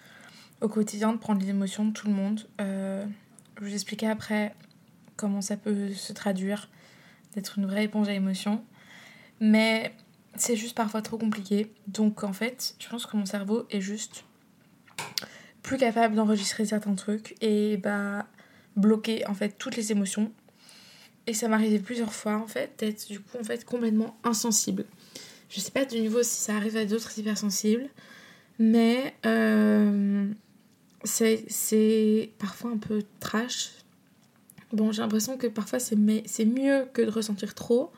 [0.60, 2.46] au quotidien de prendre les émotions de tout le monde.
[2.60, 3.04] Euh,
[3.58, 4.54] je vous expliquer après
[5.16, 6.68] comment ça peut se traduire
[7.34, 8.64] d'être une vraie éponge à émotions.
[9.40, 9.94] Mais
[10.36, 11.72] c'est juste parfois trop compliqué.
[11.86, 14.24] Donc en fait, je pense que mon cerveau est juste
[15.62, 18.26] plus capable d'enregistrer certains trucs et bah
[18.76, 20.32] bloquer en fait toutes les émotions.
[21.26, 24.84] Et ça m'arrivait plusieurs fois en fait d'être du coup en fait complètement insensible.
[25.48, 27.88] Je sais pas du niveau si ça arrive à d'autres hypersensibles,
[28.58, 30.26] mais euh,
[31.04, 33.70] c'est parfois un peu trash
[34.72, 37.92] Bon, j'ai l'impression que parfois c'est mieux que de ressentir trop,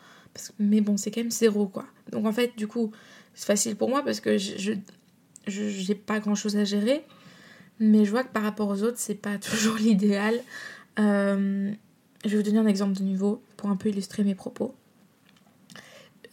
[0.58, 1.86] mais bon, c'est quand même zéro quoi.
[2.10, 2.90] Donc en fait, du coup,
[3.34, 4.72] c'est facile pour moi parce que je
[5.48, 7.04] n'ai pas grand chose à gérer,
[7.78, 10.40] mais je vois que par rapport aux autres, c'est pas toujours l'idéal.
[10.98, 11.72] Euh,
[12.24, 14.74] je vais vous donner un exemple de niveau pour un peu illustrer mes propos.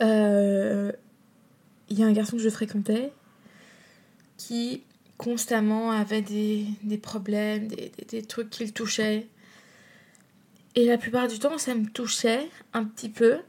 [0.01, 0.91] Euh,
[1.89, 3.11] il y a un garçon que je fréquentais
[4.37, 4.81] qui
[5.17, 6.65] constamment avait des,
[6.97, 9.27] problèmes, des, des, des trucs qui le touchaient.
[10.75, 13.39] Et la plupart du temps, ça me touchait un petit peu.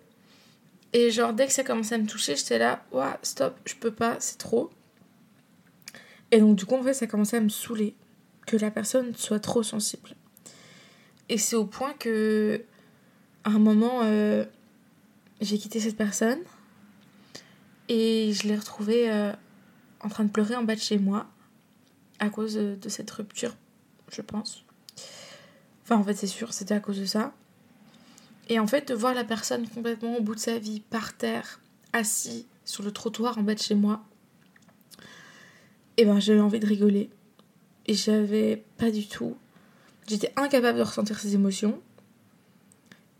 [0.93, 3.93] Et genre, dès que ça commençait à me toucher, j'étais là, ouah, stop, je peux
[3.93, 4.71] pas, c'est trop.
[6.31, 7.95] Et donc, du coup, en fait, ça commençait à me saouler
[8.47, 10.11] que la personne soit trop sensible.
[11.29, 12.63] Et c'est au point que,
[13.45, 14.45] à un moment, euh,
[15.41, 16.41] j'ai quitté cette personne
[17.89, 19.33] et je l'ai retrouvée euh,
[20.01, 21.27] en train de pleurer en bas de chez moi
[22.19, 23.55] à cause de cette rupture,
[24.11, 24.65] je pense.
[25.85, 27.33] Enfin, en fait, c'est sûr, c'était à cause de ça.
[28.49, 31.61] Et en fait, de voir la personne complètement au bout de sa vie, par terre,
[31.92, 34.05] assis sur le trottoir en bas de chez moi,
[35.99, 37.11] et eh ben j'avais envie de rigoler.
[37.87, 39.37] Et j'avais pas du tout.
[40.09, 41.81] J'étais incapable de ressentir ses émotions.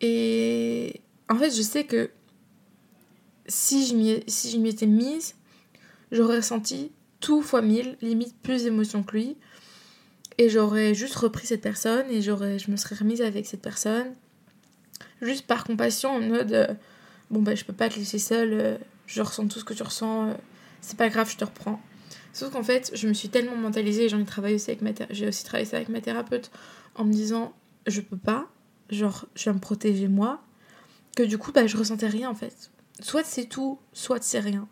[0.01, 2.11] Et en fait, je sais que
[3.47, 5.35] si je m'y si étais mise,
[6.11, 9.37] j'aurais ressenti tout fois mille, limite plus d'émotions que lui.
[10.43, 14.13] Et j'aurais juste repris cette personne et j'aurais, je me serais remise avec cette personne.
[15.21, 16.67] Juste par compassion, en mode euh,
[17.31, 18.77] bon, bah, je peux pas te laisser seule, euh,
[19.07, 20.35] je ressens tout ce que tu ressens, euh,
[20.81, 21.81] c'est pas grave, je te reprends.
[22.33, 25.45] Sauf qu'en fait, je me suis tellement mentalisée, j'en ai travaillé avec ma j'ai aussi
[25.45, 26.51] travaillé ça avec ma thérapeute
[26.97, 27.55] en me disant
[27.87, 28.49] je peux pas,
[28.91, 30.43] genre je vais me protéger moi,
[31.15, 32.73] que du coup bah je ressentais rien en fait.
[32.99, 34.67] Soit c'est tout, soit c'est rien.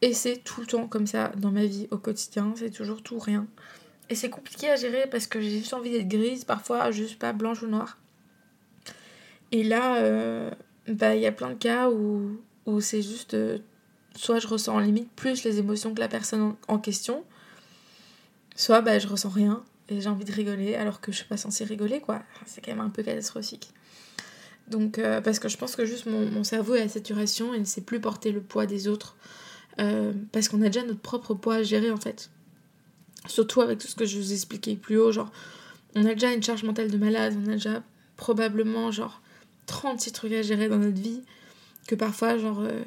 [0.00, 3.18] Et c'est tout le temps comme ça dans ma vie au quotidien, c'est toujours tout
[3.18, 3.48] rien.
[4.10, 7.32] Et c'est compliqué à gérer parce que j'ai juste envie d'être grise, parfois juste pas
[7.32, 7.98] blanche ou noire.
[9.52, 10.50] Et là, euh,
[10.88, 13.34] bah, il y a plein de cas où, où c'est juste.
[13.34, 13.58] Euh,
[14.16, 17.24] soit je ressens en limite plus les émotions que la personne en, question,
[18.56, 21.38] soit bah, je ressens rien et j'ai envie de rigoler alors que je suis pas
[21.38, 22.22] censée rigoler, quoi.
[22.44, 23.70] c'est quand même un peu catastrophique.
[24.68, 27.58] Donc, euh, parce que je pense que juste mon, mon, cerveau est à saturation et
[27.58, 29.16] ne sait plus porter le poids des autres.
[29.76, 32.30] parce qu'on a déjà notre propre poids à gérer en fait.
[33.26, 35.30] Surtout avec tout ce que je vous expliquais plus haut, genre,
[35.94, 37.82] on a déjà une charge mentale de malade, on a déjà
[38.16, 39.20] probablement, genre,
[39.66, 41.22] 36 trucs à gérer dans notre vie,
[41.86, 42.82] que parfois, genre, euh,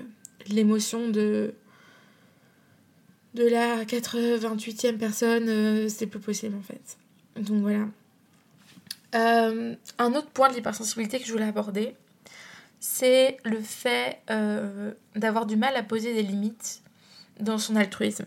[0.49, 1.53] l'émotion de
[3.33, 6.97] de la 88e personne, euh, c'est plus possible en fait.
[7.35, 7.85] Donc voilà.
[9.13, 11.95] Euh, un autre point de l'hypersensibilité que je voulais aborder,
[12.79, 14.19] c'est le fait
[15.15, 16.81] d'avoir du mal à poser des limites
[17.39, 18.25] dans son altruisme.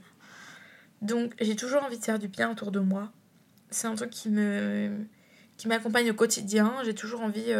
[1.03, 3.13] Donc j'ai toujours envie de faire du bien autour de moi.
[3.71, 4.91] C'est un truc qui me
[5.57, 6.75] qui m'accompagne au quotidien.
[6.85, 7.53] J'ai toujours envie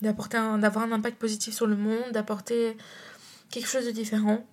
[0.00, 2.76] d'apporter d'avoir un impact positif sur le monde, d'apporter
[3.50, 4.46] quelque chose de différent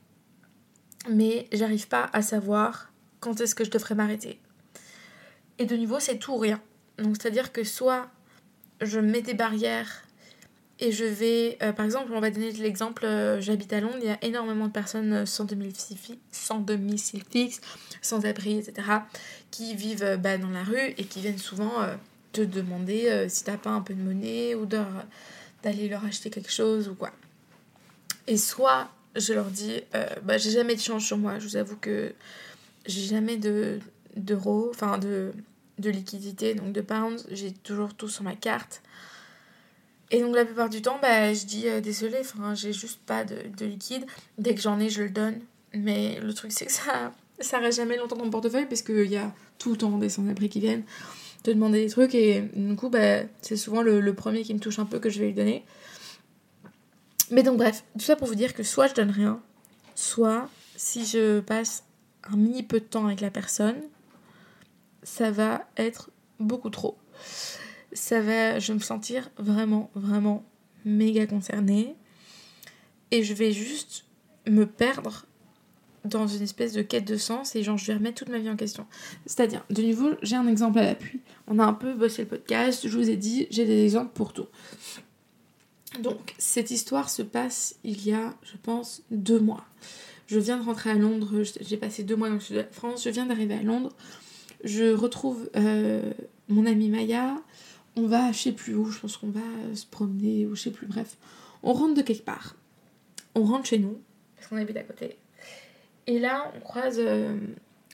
[1.10, 4.40] mais j'arrive pas à savoir quand est-ce que je devrais m'arrêter.
[5.58, 6.62] Et de nouveau, c'est tout ou rien.
[6.98, 8.10] Donc, c'est-à-dire que soit
[8.82, 10.05] je mets des barrières
[10.80, 14.08] et je vais, euh, par exemple, on va donner l'exemple, euh, j'habite à Londres, il
[14.08, 15.98] y a énormément de personnes euh, sans domicile,
[16.32, 17.62] sans domicile fixe,
[18.02, 18.88] sans abri, etc.,
[19.52, 21.72] qui vivent bah, dans la rue et qui viennent souvent
[22.34, 26.90] te demander si t'as pas un peu de monnaie ou d'aller leur acheter quelque chose
[26.90, 27.12] ou quoi.
[28.28, 29.80] Et soit je leur dis,
[30.24, 31.40] bah, j'ai jamais de change sur moi.
[31.40, 32.14] Je vous avoue que
[32.86, 33.80] j'ai jamais de
[34.18, 35.32] d'euros, enfin de,
[35.80, 37.26] de liquidité, donc de pounds.
[37.32, 38.82] J'ai toujours tout sur ma carte.
[40.12, 42.22] Et donc la plupart du temps, bah, je dis euh, désolé,
[42.54, 44.06] j'ai juste pas de, de, liquide.
[44.38, 45.40] Dès que j'en ai, je le donne.
[45.74, 49.08] Mais le truc, c'est que ça, ça reste jamais longtemps dans mon portefeuille parce qu'il
[49.08, 50.84] y a tout le temps des sans-abri qui viennent
[51.44, 52.16] te demander des trucs.
[52.16, 55.10] Et du coup, bah, c'est souvent le, le premier qui me touche un peu que
[55.10, 55.66] je vais lui donner.
[57.32, 59.40] Mais donc bref, tout ça pour vous dire que soit je donne rien,
[59.96, 61.84] soit si je passe
[62.24, 63.82] un mini peu de temps avec la personne,
[65.04, 66.98] ça va être beaucoup trop.
[67.96, 70.46] Ça va, je vais me sentir vraiment, vraiment
[70.86, 71.96] méga concernée.
[73.10, 74.06] Et je vais juste
[74.48, 75.26] me perdre
[76.04, 78.50] dans une espèce de quête de sens et genre je vais remettre toute ma vie
[78.50, 78.86] en question.
[79.26, 81.20] C'est-à-dire, de nouveau, j'ai un exemple à l'appui.
[81.48, 84.34] On a un peu bossé le podcast, je vous ai dit, j'ai des exemples pour
[84.34, 84.48] tout.
[86.02, 89.66] Donc, cette histoire se passe il y a, je pense, deux mois.
[90.28, 92.68] Je viens de rentrer à Londres, j'ai passé deux mois dans le sud de la
[92.68, 93.94] France, je viens d'arriver à Londres.
[94.64, 96.12] Je retrouve euh,
[96.50, 97.36] mon amie Maya,
[97.96, 99.42] on va je sais plus où, je pense qu'on va
[99.74, 101.18] se promener ou je sais plus, bref.
[101.64, 102.56] On rentre de quelque part.
[103.34, 104.00] On rentre chez nous,
[104.36, 105.18] parce qu'on habite à côté.
[106.08, 107.36] Et là, on croise euh,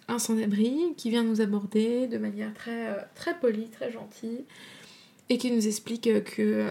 [0.07, 4.43] un sans-abri qui vient nous aborder de manière très, euh, très polie, très gentille,
[5.29, 6.69] et qui nous explique que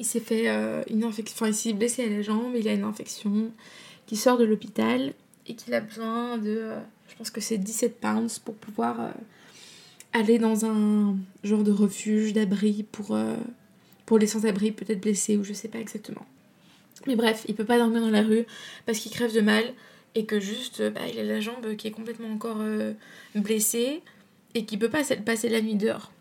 [0.00, 2.72] il s'est fait euh, une infection, enfin il s'est blessé à la jambe, il a
[2.72, 3.52] une infection,
[4.06, 5.12] qui sort de l'hôpital
[5.46, 9.10] et qu'il a besoin de, euh, je pense que c'est 17 pounds pour pouvoir euh,
[10.12, 13.16] aller dans un genre de refuge, d'abri pour,
[14.06, 16.26] pour les sans-abri, peut-être blessés ou je sais pas exactement.
[17.06, 18.44] Mais bref, il peut pas dormir dans la rue
[18.86, 19.64] parce qu'il crève de mal
[20.14, 22.58] et que juste bah, il a la jambe qui est complètement encore
[23.34, 24.02] blessée
[24.54, 26.12] et qu'il peut pas passer la nuit dehors.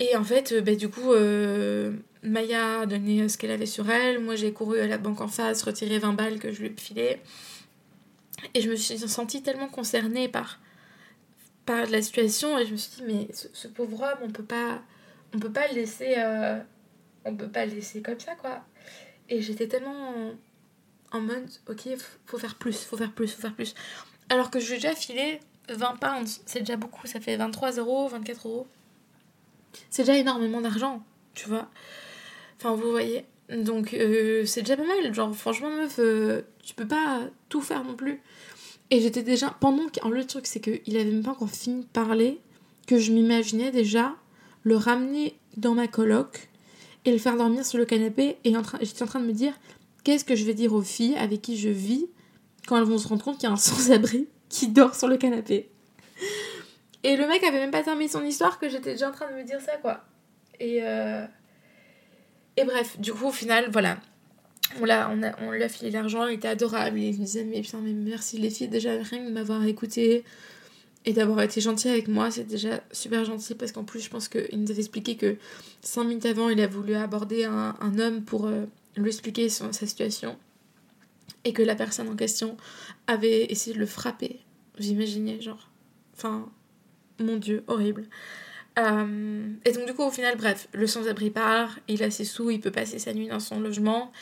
[0.00, 1.12] Et en fait, bah, du coup,
[2.22, 4.18] Maya a donné euh, ce qu'elle avait sur elle.
[4.18, 6.74] Moi, j'ai couru à la banque en face, retiré 20 balles que je lui ai
[6.76, 7.18] filé.
[8.54, 10.60] Et je me suis sentie tellement concernée par,
[11.68, 12.58] par la situation.
[12.58, 14.80] Et je me suis dit, mais ce, pauvre homme, on peut pas,
[15.34, 16.58] on peut pas le laisser, euh,
[17.24, 18.64] on peut pas le laisser comme ça, quoi.
[19.28, 20.32] Et j'étais tellement
[21.12, 21.88] en, mode, ok,
[22.24, 23.74] faut faire plus, faut faire plus, faut faire plus.
[24.30, 26.40] Alors que je lui déjà filé 20 pounds.
[26.46, 28.66] C'est déjà beaucoup, ça fait 23 euros, 24 euros.
[29.90, 31.04] C'est déjà énormément d'argent,
[31.34, 31.68] tu vois.
[32.56, 33.26] Enfin, vous voyez.
[33.50, 35.12] Donc, euh, c'est déjà pas mal.
[35.12, 38.22] Genre, franchement, meuf, euh, tu peux pas tout faire non plus.
[38.90, 39.50] Et j'étais déjà.
[39.60, 40.06] Pendant que.
[40.08, 42.40] Le truc, c'est qu'il avait même pas encore fini de parler,
[42.86, 44.14] que je m'imaginais déjà
[44.62, 46.48] le ramener dans ma coloc
[47.04, 48.38] et le faire dormir sur le canapé.
[48.44, 49.52] Et j'étais en train de me dire
[50.04, 52.06] qu'est-ce que je vais dire aux filles avec qui je vis
[52.66, 55.16] quand elles vont se rendre compte qu'il y a un sans-abri qui dort sur le
[55.16, 55.70] canapé?
[57.04, 59.36] Et le mec avait même pas terminé son histoire que j'étais déjà en train de
[59.36, 60.04] me dire ça, quoi.
[60.58, 60.80] Et.
[60.82, 61.26] Euh...
[62.56, 63.98] Et bref, du coup, au final, voilà.
[64.80, 66.98] On l'a, on, a, on lui filé l'argent, il était adorable.
[66.98, 70.24] Il me disait, mais putain, mais merci les filles, déjà rien de m'avoir écouté
[71.04, 74.28] et d'avoir été gentil avec moi, c'est déjà super gentil parce qu'en plus, je pense
[74.28, 75.36] qu'il nous avait expliqué que
[75.80, 78.66] 5 minutes avant, il a voulu aborder un, un homme pour euh,
[78.96, 80.36] lui expliquer sa situation
[81.44, 82.56] et que la personne en question
[83.06, 84.40] avait essayé de le frapper.
[84.78, 85.70] Vous imaginez, genre.
[86.14, 86.50] Enfin,
[87.18, 88.04] mon dieu, horrible.
[88.78, 92.50] Euh, et donc du coup au final bref, le sans-abri part, il a ses sous,
[92.50, 94.12] il peut passer sa nuit dans son logement.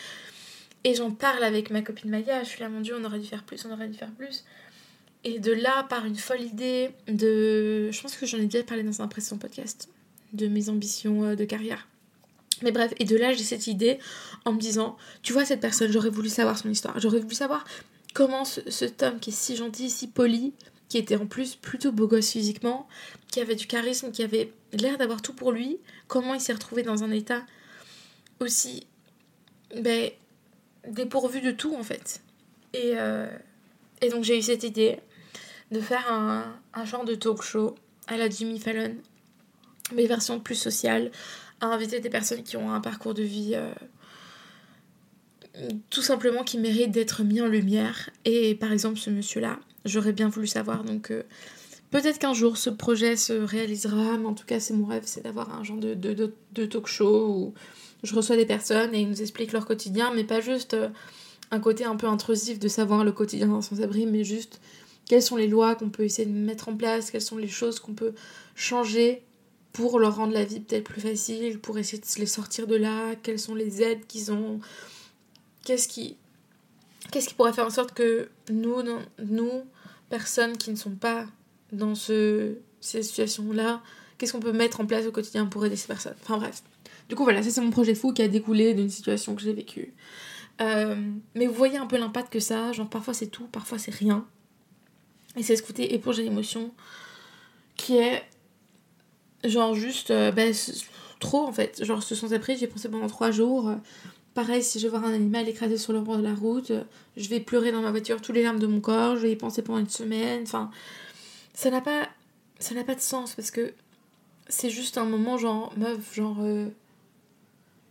[0.84, 3.26] Et j'en parle avec ma copine Maya, je suis là mon dieu on aurait dû
[3.26, 4.44] faire plus, on aurait dû faire plus.
[5.24, 7.90] Et de là par une folle idée de...
[7.90, 9.88] Je pense que j'en ai déjà parlé dans un précédent podcast,
[10.32, 11.88] de mes ambitions euh, de carrière.
[12.62, 13.98] Mais bref, et de là j'ai cette idée
[14.44, 17.64] en me disant, tu vois cette personne, j'aurais voulu savoir son histoire, j'aurais voulu savoir
[18.14, 20.54] comment ce, cet homme qui est si gentil, si poli,
[20.88, 22.86] qui était en plus plutôt beau gosse physiquement,
[23.30, 26.82] qui avait du charisme, qui avait l'air d'avoir tout pour lui, comment il s'est retrouvé
[26.82, 27.42] dans un état
[28.40, 28.86] aussi
[29.74, 30.10] ben,
[30.88, 32.22] dépourvu de tout en fait.
[32.74, 33.28] Et, euh,
[34.02, 34.98] et donc j'ai eu cette idée
[35.70, 37.74] de faire un, un, genre de talk show
[38.06, 38.94] à la Jimmy Fallon,
[39.94, 41.10] mais version plus sociale,
[41.60, 43.72] à inviter des personnes qui ont un parcours de vie euh,
[45.90, 48.10] tout simplement qui mérite d'être mis en lumière.
[48.24, 50.84] Et par exemple, ce monsieur-là, j'aurais bien voulu savoir.
[50.84, 51.22] Donc euh,
[51.90, 55.22] peut-être qu'un jour ce projet se réalisera, mais en tout cas, c'est mon rêve, c'est
[55.22, 57.54] d'avoir un genre de, de, de, talk show où
[58.02, 60.88] je reçois des personnes et ils nous expliquent leur quotidien, mais pas juste euh,
[61.50, 64.60] un côté un peu intrusif de savoir le quotidien d'un sans-abri, mais juste
[65.06, 67.78] quelles sont les lois qu'on peut essayer de mettre en place, quelles sont les choses
[67.78, 68.14] qu'on peut
[68.54, 69.22] changer
[69.72, 73.14] pour leur rendre la vie peut-être plus facile, pour essayer de les sortir de là,
[73.16, 74.58] quelles sont les aides qu'ils ont,
[75.64, 76.16] qu'est-ce qui,
[77.12, 78.76] qu'est-ce qui pourrait faire en sorte que nous,
[79.22, 79.62] nous,
[80.08, 81.26] personnes qui ne sont pas
[81.72, 83.82] dans ce, ces situations-là,
[84.16, 86.16] qu'est-ce qu'on peut mettre en place au quotidien pour aider ces personnes?
[86.22, 86.62] Enfin bref.
[87.08, 89.52] Du coup, voilà, ça c'est mon projet fou qui a découlé d'une situation que j'ai
[89.52, 89.94] vécue.
[90.60, 90.96] Euh,
[91.34, 94.26] mais vous voyez un peu l'impact que ça genre parfois c'est tout, parfois c'est rien.
[95.36, 96.72] Et c'est ce côté éponge d'émotion
[97.76, 98.22] qui est
[99.44, 100.44] genre juste euh, bah,
[101.20, 101.84] trop en fait.
[101.84, 103.70] Genre ce sens après, j'ai pensé pendant trois jours.
[104.34, 106.72] Pareil, si je vois un animal écrasé sur le bord de la route,
[107.16, 109.36] je vais pleurer dans ma voiture tous les larmes de mon corps, je vais y
[109.36, 110.42] penser pendant une semaine.
[110.42, 110.70] Enfin,
[111.54, 112.06] ça n'a pas,
[112.58, 113.72] ça n'a pas de sens parce que
[114.48, 116.68] c'est juste un moment genre meuf, genre euh,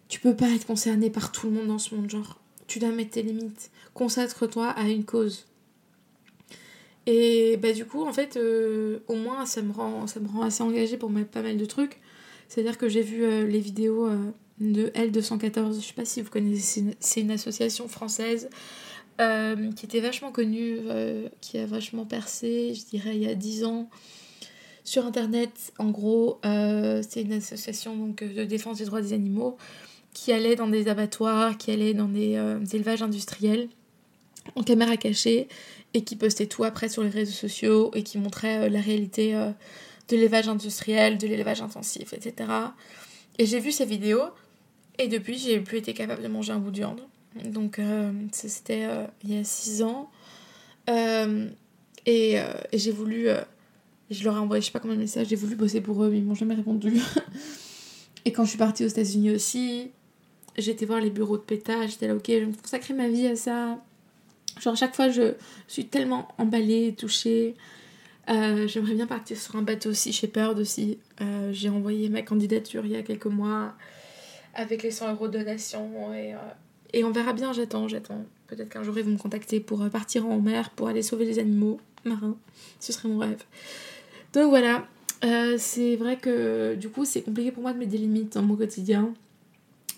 [0.08, 2.90] tu peux pas être concerné par tout le monde dans ce monde, genre tu dois
[2.90, 3.72] mettre tes limites.
[3.94, 5.46] Consacre-toi à une cause.
[7.08, 10.06] Et bah du coup en fait euh, au moins ça me rend
[10.42, 12.00] assez engagée pour mettre pas mal de trucs.
[12.48, 14.10] C'est-à-dire que j'ai vu euh, les vidéos
[14.60, 18.50] de L214, je sais pas si vous connaissez, c'est une association française
[19.22, 23.36] euh, qui était vachement connue, euh, qui a vachement percé, je dirais, il y a
[23.36, 23.90] 10 ans
[24.84, 25.74] sur internet.
[25.78, 29.58] En gros, euh, c'est une association de défense des droits des animaux
[30.16, 32.40] qui allait dans des abattoirs, qui allait dans des,
[32.74, 33.70] élevages industriels
[34.56, 35.48] en caméra cachée
[35.94, 40.16] et qui postait tout après sur les réseaux sociaux et qui montrait la réalité de
[40.16, 42.50] l'élevage industriel, de l'élevage intensif, etc.
[43.38, 44.24] Et j'ai vu ces vidéos
[44.98, 47.02] et depuis, j'ai plus été capable de manger un bout de viande.
[47.44, 50.10] Donc, euh, c'était euh, il y a 6 ans.
[50.90, 51.50] Euh,
[52.06, 52.38] et,
[52.74, 53.28] j'ai voulu.
[54.10, 56.10] je leur ai envoyé je sais pas combien de messages, j'ai voulu bosser pour eux,
[56.10, 56.94] mais ils m'ont jamais répondu.
[58.26, 59.92] et quand je suis partie aux États-Unis aussi,
[60.58, 63.28] j'étais voir les bureaux de pétage, j'étais là, ok, je vais me consacrer ma vie
[63.28, 63.80] à ça.
[64.60, 65.34] Genre, chaque fois, je
[65.68, 67.56] suis tellement emballée, touchée.
[68.28, 70.98] J'aimerais bien partir sur un bateau aussi, Shepherd aussi.
[71.52, 73.76] j'ai envoyé ma candidature il y a quelques mois
[74.56, 76.14] avec les 100 euros de donation.
[76.14, 76.38] Et, euh,
[76.94, 78.26] et on verra bien, j'attends, j'attends.
[78.48, 81.26] Peut-être qu'un jour ils vont me contacter pour euh, partir en mer, pour aller sauver
[81.26, 82.38] les animaux marins.
[82.80, 83.44] Ce serait mon rêve.
[84.34, 84.88] Donc voilà,
[85.24, 88.42] euh, c'est vrai que du coup c'est compliqué pour moi de mettre des limites dans
[88.42, 89.14] mon quotidien.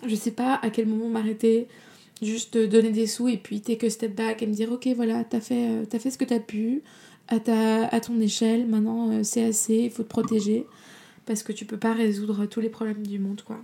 [0.06, 1.68] Je sais pas à quel moment m'arrêter,
[2.22, 5.24] juste donner des sous et puis take a step back et me dire ok voilà,
[5.24, 6.82] t'as fait, as fait ce que t'as pu
[7.28, 10.66] à, ta, à ton échelle, maintenant c'est assez, il faut te protéger
[11.26, 13.60] parce que tu peux pas résoudre tous les problèmes du monde quoi.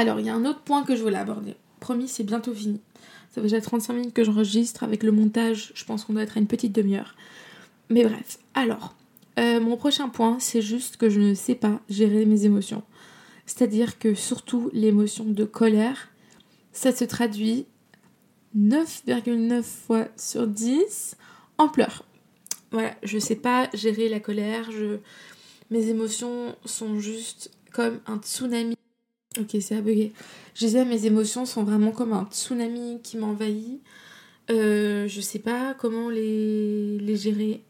[0.00, 1.56] Alors, il y a un autre point que je voulais aborder.
[1.78, 2.80] Promis, c'est bientôt fini.
[3.30, 4.82] Ça fait déjà 35 minutes que j'enregistre.
[4.82, 7.14] Avec le montage, je pense qu'on doit être à une petite demi-heure.
[7.88, 8.94] Mais bref, alors,
[9.38, 12.82] euh, mon prochain point, c'est juste que je ne sais pas gérer mes émotions.
[13.46, 16.08] C'est-à-dire que surtout l'émotion de colère,
[16.72, 17.66] ça se traduit
[18.56, 21.16] 9,9 fois sur 10
[21.58, 22.04] en pleurs.
[22.72, 24.70] Voilà, je sais pas gérer la colère,
[25.70, 28.76] mes émotions sont juste comme un tsunami
[29.40, 30.12] Ok, c'est à bugger.
[30.54, 33.80] Je disais, mes émotions sont vraiment comme un tsunami qui m'envahit.
[34.50, 37.62] Euh, je sais pas comment les, les gérer.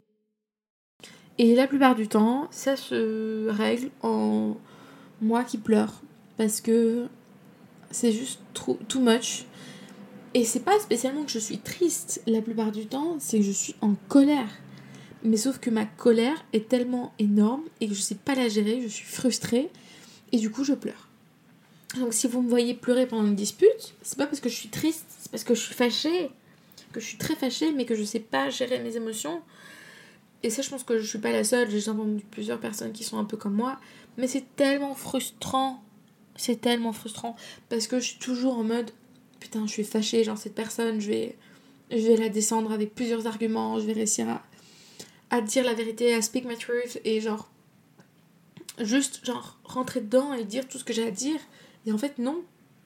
[1.37, 4.57] Et la plupart du temps, ça se règle en
[5.21, 6.01] moi qui pleure.
[6.37, 7.07] Parce que
[7.91, 9.45] c'est juste trop, too much.
[10.33, 13.51] Et c'est pas spécialement que je suis triste la plupart du temps, c'est que je
[13.51, 14.49] suis en colère.
[15.23, 18.81] Mais sauf que ma colère est tellement énorme et que je sais pas la gérer,
[18.81, 19.69] je suis frustrée
[20.31, 21.10] et du coup je pleure.
[21.97, 24.69] Donc si vous me voyez pleurer pendant une dispute, c'est pas parce que je suis
[24.69, 26.31] triste, c'est parce que je suis fâchée,
[26.93, 29.41] que je suis très fâchée, mais que je sais pas gérer mes émotions.
[30.43, 33.03] Et ça, je pense que je suis pas la seule, j'ai entendu plusieurs personnes qui
[33.03, 33.79] sont un peu comme moi,
[34.17, 35.83] mais c'est tellement frustrant,
[36.35, 37.35] c'est tellement frustrant,
[37.69, 38.91] parce que je suis toujours en mode,
[39.39, 41.37] putain, je suis fâchée, genre cette personne, je vais,
[41.91, 44.41] je vais la descendre avec plusieurs arguments, je vais réussir à,
[45.29, 47.49] à dire la vérité, à speak my truth, et genre,
[48.79, 51.39] juste, genre, rentrer dedans et dire tout ce que j'ai à dire
[51.85, 52.43] et en fait, non.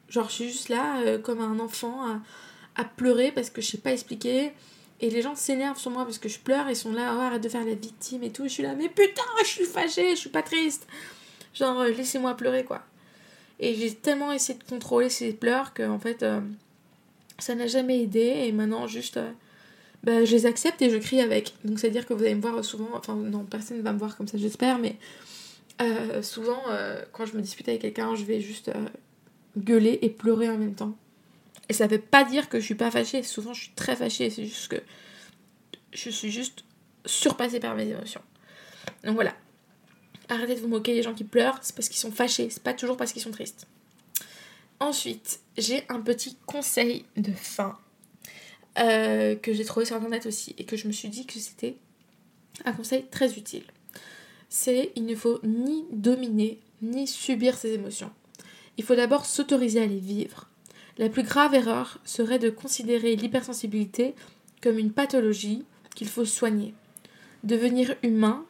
[0.10, 2.22] Genre, je suis juste là euh, comme un enfant
[2.76, 4.52] à, pleurer parce que je sais pas expliquer.
[5.02, 7.44] Et les gens s'énervent sur moi parce que je pleure, ils sont là, oh, arrête
[7.44, 8.44] de faire la victime et tout.
[8.44, 10.88] je suis là, mais putain, je suis fâchée, je suis pas triste.
[11.54, 12.82] Genre, euh, laissez-moi pleurer, quoi.
[13.60, 16.42] Et j'ai tellement essayé de contrôler ces pleurs que, en fait, euh,
[17.40, 18.44] ça n'a jamais aidé.
[18.46, 19.32] Et maintenant, juste, euh,
[20.04, 21.54] bah, je les accepte et je crie avec.
[21.64, 24.18] Donc, c'est-à-dire que vous allez me voir souvent, enfin, non, personne ne va me voir
[24.18, 24.98] comme ça, j'espère, mais
[26.22, 26.62] souvent,
[27.12, 28.72] quand je me dispute avec quelqu'un, je vais juste
[29.58, 30.96] gueuler et pleurer en même temps.
[31.70, 33.24] Et ça veut pas dire que je suis pas fâchée.
[33.24, 34.30] Souvent, je suis très fâchée.
[34.30, 34.82] C'est juste que
[35.94, 36.64] je suis juste
[37.06, 38.22] surpassée par mes émotions.
[39.04, 39.34] Donc voilà.
[40.30, 41.60] Arrêtez de vous moquer des gens qui pleurent.
[41.62, 42.50] C'est parce qu'ils sont fâchés.
[42.50, 43.68] C'est pas toujours parce qu'ils sont tristes.
[44.80, 47.78] Ensuite, j'ai un petit conseil de fin
[48.78, 51.78] euh, que j'ai trouvé sur internet aussi et que je me suis dit que c'était
[52.66, 53.64] un conseil très utile.
[54.50, 58.12] C'est il ne faut ni dominer ni subir ses émotions.
[58.78, 60.48] Il faut d'abord s'autoriser à les vivre
[60.98, 64.16] la plus grave erreur serait de considérer l'hypersensibilité
[64.62, 66.74] comme une pathologie qu'il faut soigner.
[67.44, 68.46] Devenir humain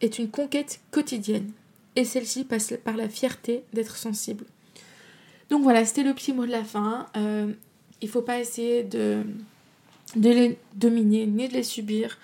[0.00, 1.52] est une conquête quotidienne,
[1.96, 4.44] et celle-ci passe par la fierté d'être sensible.
[5.50, 7.06] Donc voilà, c'était le petit mot de la fin.
[7.16, 7.52] Euh,
[8.00, 9.22] il ne faut pas essayer de,
[10.16, 12.18] de les dominer ni de les subir.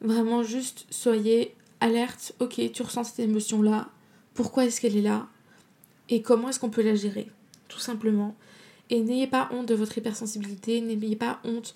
[0.00, 2.34] Vraiment, juste soyez alerte.
[2.40, 3.88] Ok, tu ressens cette émotion-là.
[4.32, 5.28] Pourquoi est-ce qu'elle est là?
[6.08, 7.28] Et comment est-ce qu'on peut la gérer?
[7.68, 8.34] Tout simplement.
[8.90, 11.74] Et n'ayez pas honte de votre hypersensibilité, n'ayez pas honte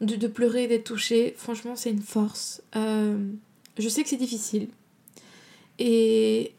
[0.00, 1.34] de, pleurer, d'être touché.
[1.36, 2.62] Franchement, c'est une force.
[2.76, 3.30] Euh,
[3.78, 4.68] je sais que c'est difficile.
[5.78, 6.54] Et,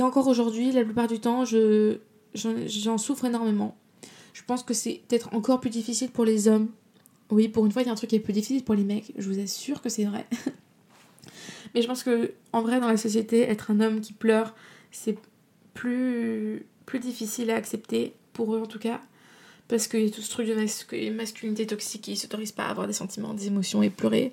[0.00, 1.98] encore aujourd'hui, la plupart du temps, je,
[2.34, 3.76] j'en souffre énormément.
[4.34, 6.68] Je pense que c'est peut-être encore plus difficile pour les hommes.
[7.30, 8.84] Oui, pour une fois, il y a un truc qui est plus difficile pour les
[8.84, 9.12] mecs.
[9.16, 10.26] Je vous assure que c'est vrai.
[11.74, 14.54] Mais je pense que, en vrai, dans la société, être un homme qui pleure,
[14.92, 15.16] c'est
[15.74, 19.00] plus, plus difficile à accepter pour eux en tout cas.
[19.66, 22.70] Parce qu'il y a tout ce truc de masculinité toxique qui ne s'autorise pas à
[22.70, 24.30] avoir des sentiments, des émotions et pleurer.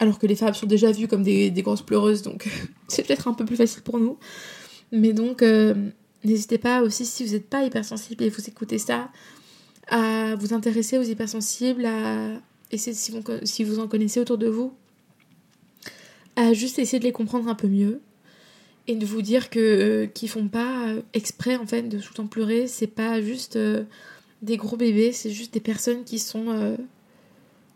[0.00, 2.48] Alors que les femmes sont déjà vues comme des, grosses pleureuses, donc
[2.88, 4.18] c'est peut-être un peu plus facile pour nous.
[4.92, 5.74] Mais donc, euh,
[6.24, 9.08] n'hésitez pas aussi, si vous n'êtes pas hypersensible et vous écoutez ça,
[9.88, 12.40] à vous intéresser aux hypersensibles, à
[12.72, 14.74] essayer, si vous, si vous en connaissez autour de vous,
[16.36, 18.00] à juste essayer de les comprendre un peu mieux
[18.86, 22.08] et de vous dire que euh, qu'ils font pas euh, exprès en fait de tout
[22.10, 23.84] le temps pleurer, c'est pas juste euh,
[24.42, 26.76] des gros bébés, c'est juste des personnes qui sont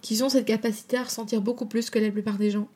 [0.02, 2.68] qui ont cette capacité à ressentir beaucoup plus que la plupart des gens.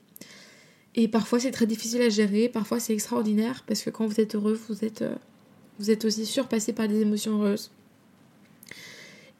[0.94, 4.34] Et parfois c'est très difficile à gérer, parfois c'est extraordinaire parce que quand vous êtes
[4.34, 5.04] heureux, vous êtes
[5.78, 7.70] vous êtes aussi surpassé par des émotions heureuses.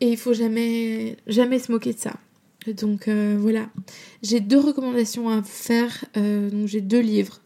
[0.01, 2.14] Et il faut jamais jamais se moquer de ça.
[2.66, 3.68] Donc voilà,
[4.22, 6.04] j'ai deux recommandations à vous faire.
[6.14, 7.40] donc j'ai deux livres.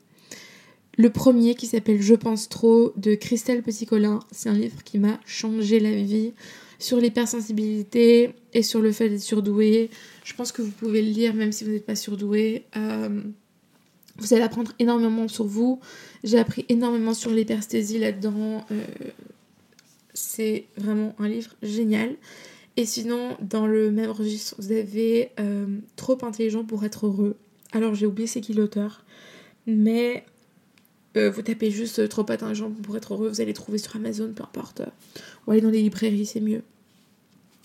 [0.99, 4.19] Le premier qui s'appelle Je pense trop de Christelle Petit-Colin.
[4.33, 6.33] C'est un livre qui m'a changé la vie
[6.81, 9.91] sur l'hypersensibilité et sur le fait d'être surdoué.
[10.25, 12.65] Je pense que vous pouvez le lire même si vous n'êtes pas surdoué.
[12.77, 13.23] Euh,
[14.17, 15.81] vous allez apprendre énormément sur vous.
[16.25, 18.65] J'ai appris énormément sur l'hypersthésie là-dedans.
[18.73, 18.85] Euh,
[20.15, 22.17] c'est vraiment un livre génial.
[22.79, 25.67] Et sinon, dans le même registre, vous avez euh,
[25.97, 27.37] Trop intelligent pour être heureux.
[27.73, 29.05] Alors j'ai oublié c'est qui l'auteur.
[29.67, 30.25] Mais
[31.17, 34.33] euh, vous tapez juste euh, trop intelligent pour être heureux, vous allez trouver sur Amazon,
[34.33, 34.83] peu importe.
[35.45, 36.63] Ou aller dans les librairies, c'est mieux.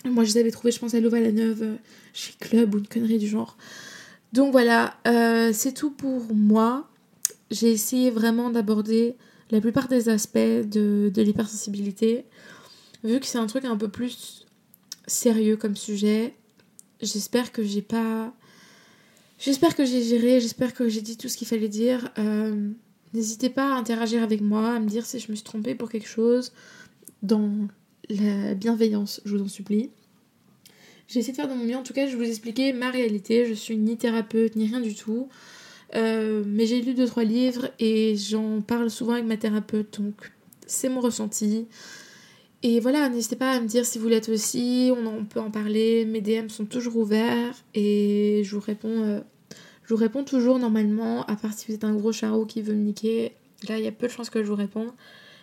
[0.04, 1.76] Moi, je les avais trouvés, je pense, à Louvain-la-Neuve, euh,
[2.12, 3.56] chez Club ou une connerie du genre.
[4.32, 4.96] Donc voilà,
[5.52, 6.88] c'est tout pour moi.
[7.52, 9.14] J'ai essayé vraiment d'aborder
[9.52, 12.24] la plupart des aspects de, de l'hypersensibilité.
[13.04, 14.43] Vu que c'est un truc un peu plus
[15.06, 16.34] sérieux comme sujet,
[17.00, 18.32] j'espère que j'ai pas.
[19.38, 22.10] J'espère que j'ai géré, j'espère que j'ai dit tout ce qu'il fallait dire.
[23.14, 25.88] N'hésitez pas à interagir avec moi, à me dire si je me suis trompée pour
[25.88, 26.52] quelque chose,
[27.22, 27.68] dans
[28.10, 29.90] la bienveillance, je vous en supplie.
[31.06, 33.46] J'ai essayé de faire de mon mieux, en tout cas je vous expliquer ma réalité,
[33.46, 35.28] je suis ni thérapeute ni rien du tout.
[35.94, 40.32] Euh, mais j'ai lu deux trois livres et j'en parle souvent avec ma thérapeute, donc
[40.66, 41.66] c'est mon ressenti.
[42.66, 46.06] Et voilà, n'hésitez pas à me dire si vous l'êtes aussi, on, peut en parler,
[46.06, 49.20] mes DM sont toujours ouverts et je vous réponds euh,
[49.84, 52.72] je vous réponds toujours normalement, à part si vous êtes un gros charreau qui veut
[52.72, 53.32] me niquer.
[53.68, 54.88] Là, il y a peu de chances que je vous réponde.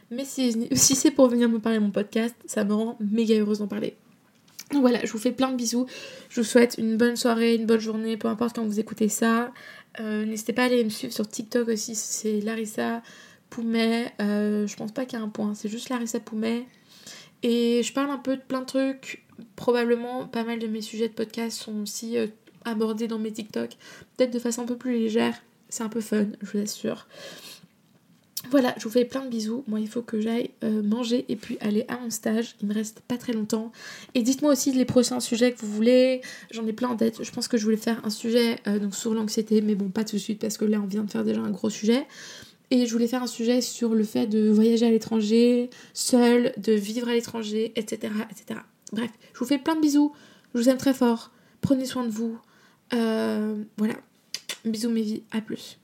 [0.09, 3.67] Mais si, c'est pour venir me parler mon podcast, ça me rend méga heureuse d'en
[3.67, 3.95] parler.
[4.71, 5.85] Donc voilà, je vous fais plein de bisous.
[6.29, 9.51] Je vous souhaite une bonne soirée, une bonne journée, peu importe quand vous écoutez ça.
[9.99, 13.03] Euh, n'hésitez pas à aller me suivre sur TikTok aussi, c'est Larissa
[13.51, 14.11] Poumet.
[14.21, 16.65] Euh, je pense pas qu'il y a un point, c'est juste Larissa Poumet.
[17.43, 19.25] Et je parle un peu de plein de trucs.
[19.55, 22.27] Probablement pas mal de mes sujets de podcast sont aussi euh,
[22.65, 23.71] aborder dans mes TikTok,
[24.15, 25.41] peut-être de façon un peu plus légère.
[25.69, 27.07] C'est un peu fun, je vous assure.
[28.49, 29.63] Voilà, je vous fais plein de bisous.
[29.67, 32.55] Moi, il faut que j'aille euh, manger et puis aller à mon stage.
[32.61, 33.71] Il me reste pas très longtemps.
[34.15, 36.21] Et dites-moi aussi les prochains sujets que vous voulez.
[36.49, 37.23] J'en ai plein en tête.
[37.23, 40.15] Je pense que je voulais faire un sujet euh, sur l'anxiété, mais bon, pas tout
[40.15, 42.05] de suite parce que là, on vient de faire déjà un gros sujet.
[42.71, 46.71] Et je voulais faire un sujet sur le fait de voyager à l'étranger, seul, de
[46.71, 48.61] vivre à l'étranger, etc., etc.
[48.93, 50.13] Bref, je vous fais plein de bisous.
[50.53, 51.31] Je vous aime très fort.
[51.59, 52.39] Prenez soin de vous.
[52.93, 53.95] Euh, voilà.
[54.63, 55.23] Bisous mes vies.
[55.31, 55.80] À plus.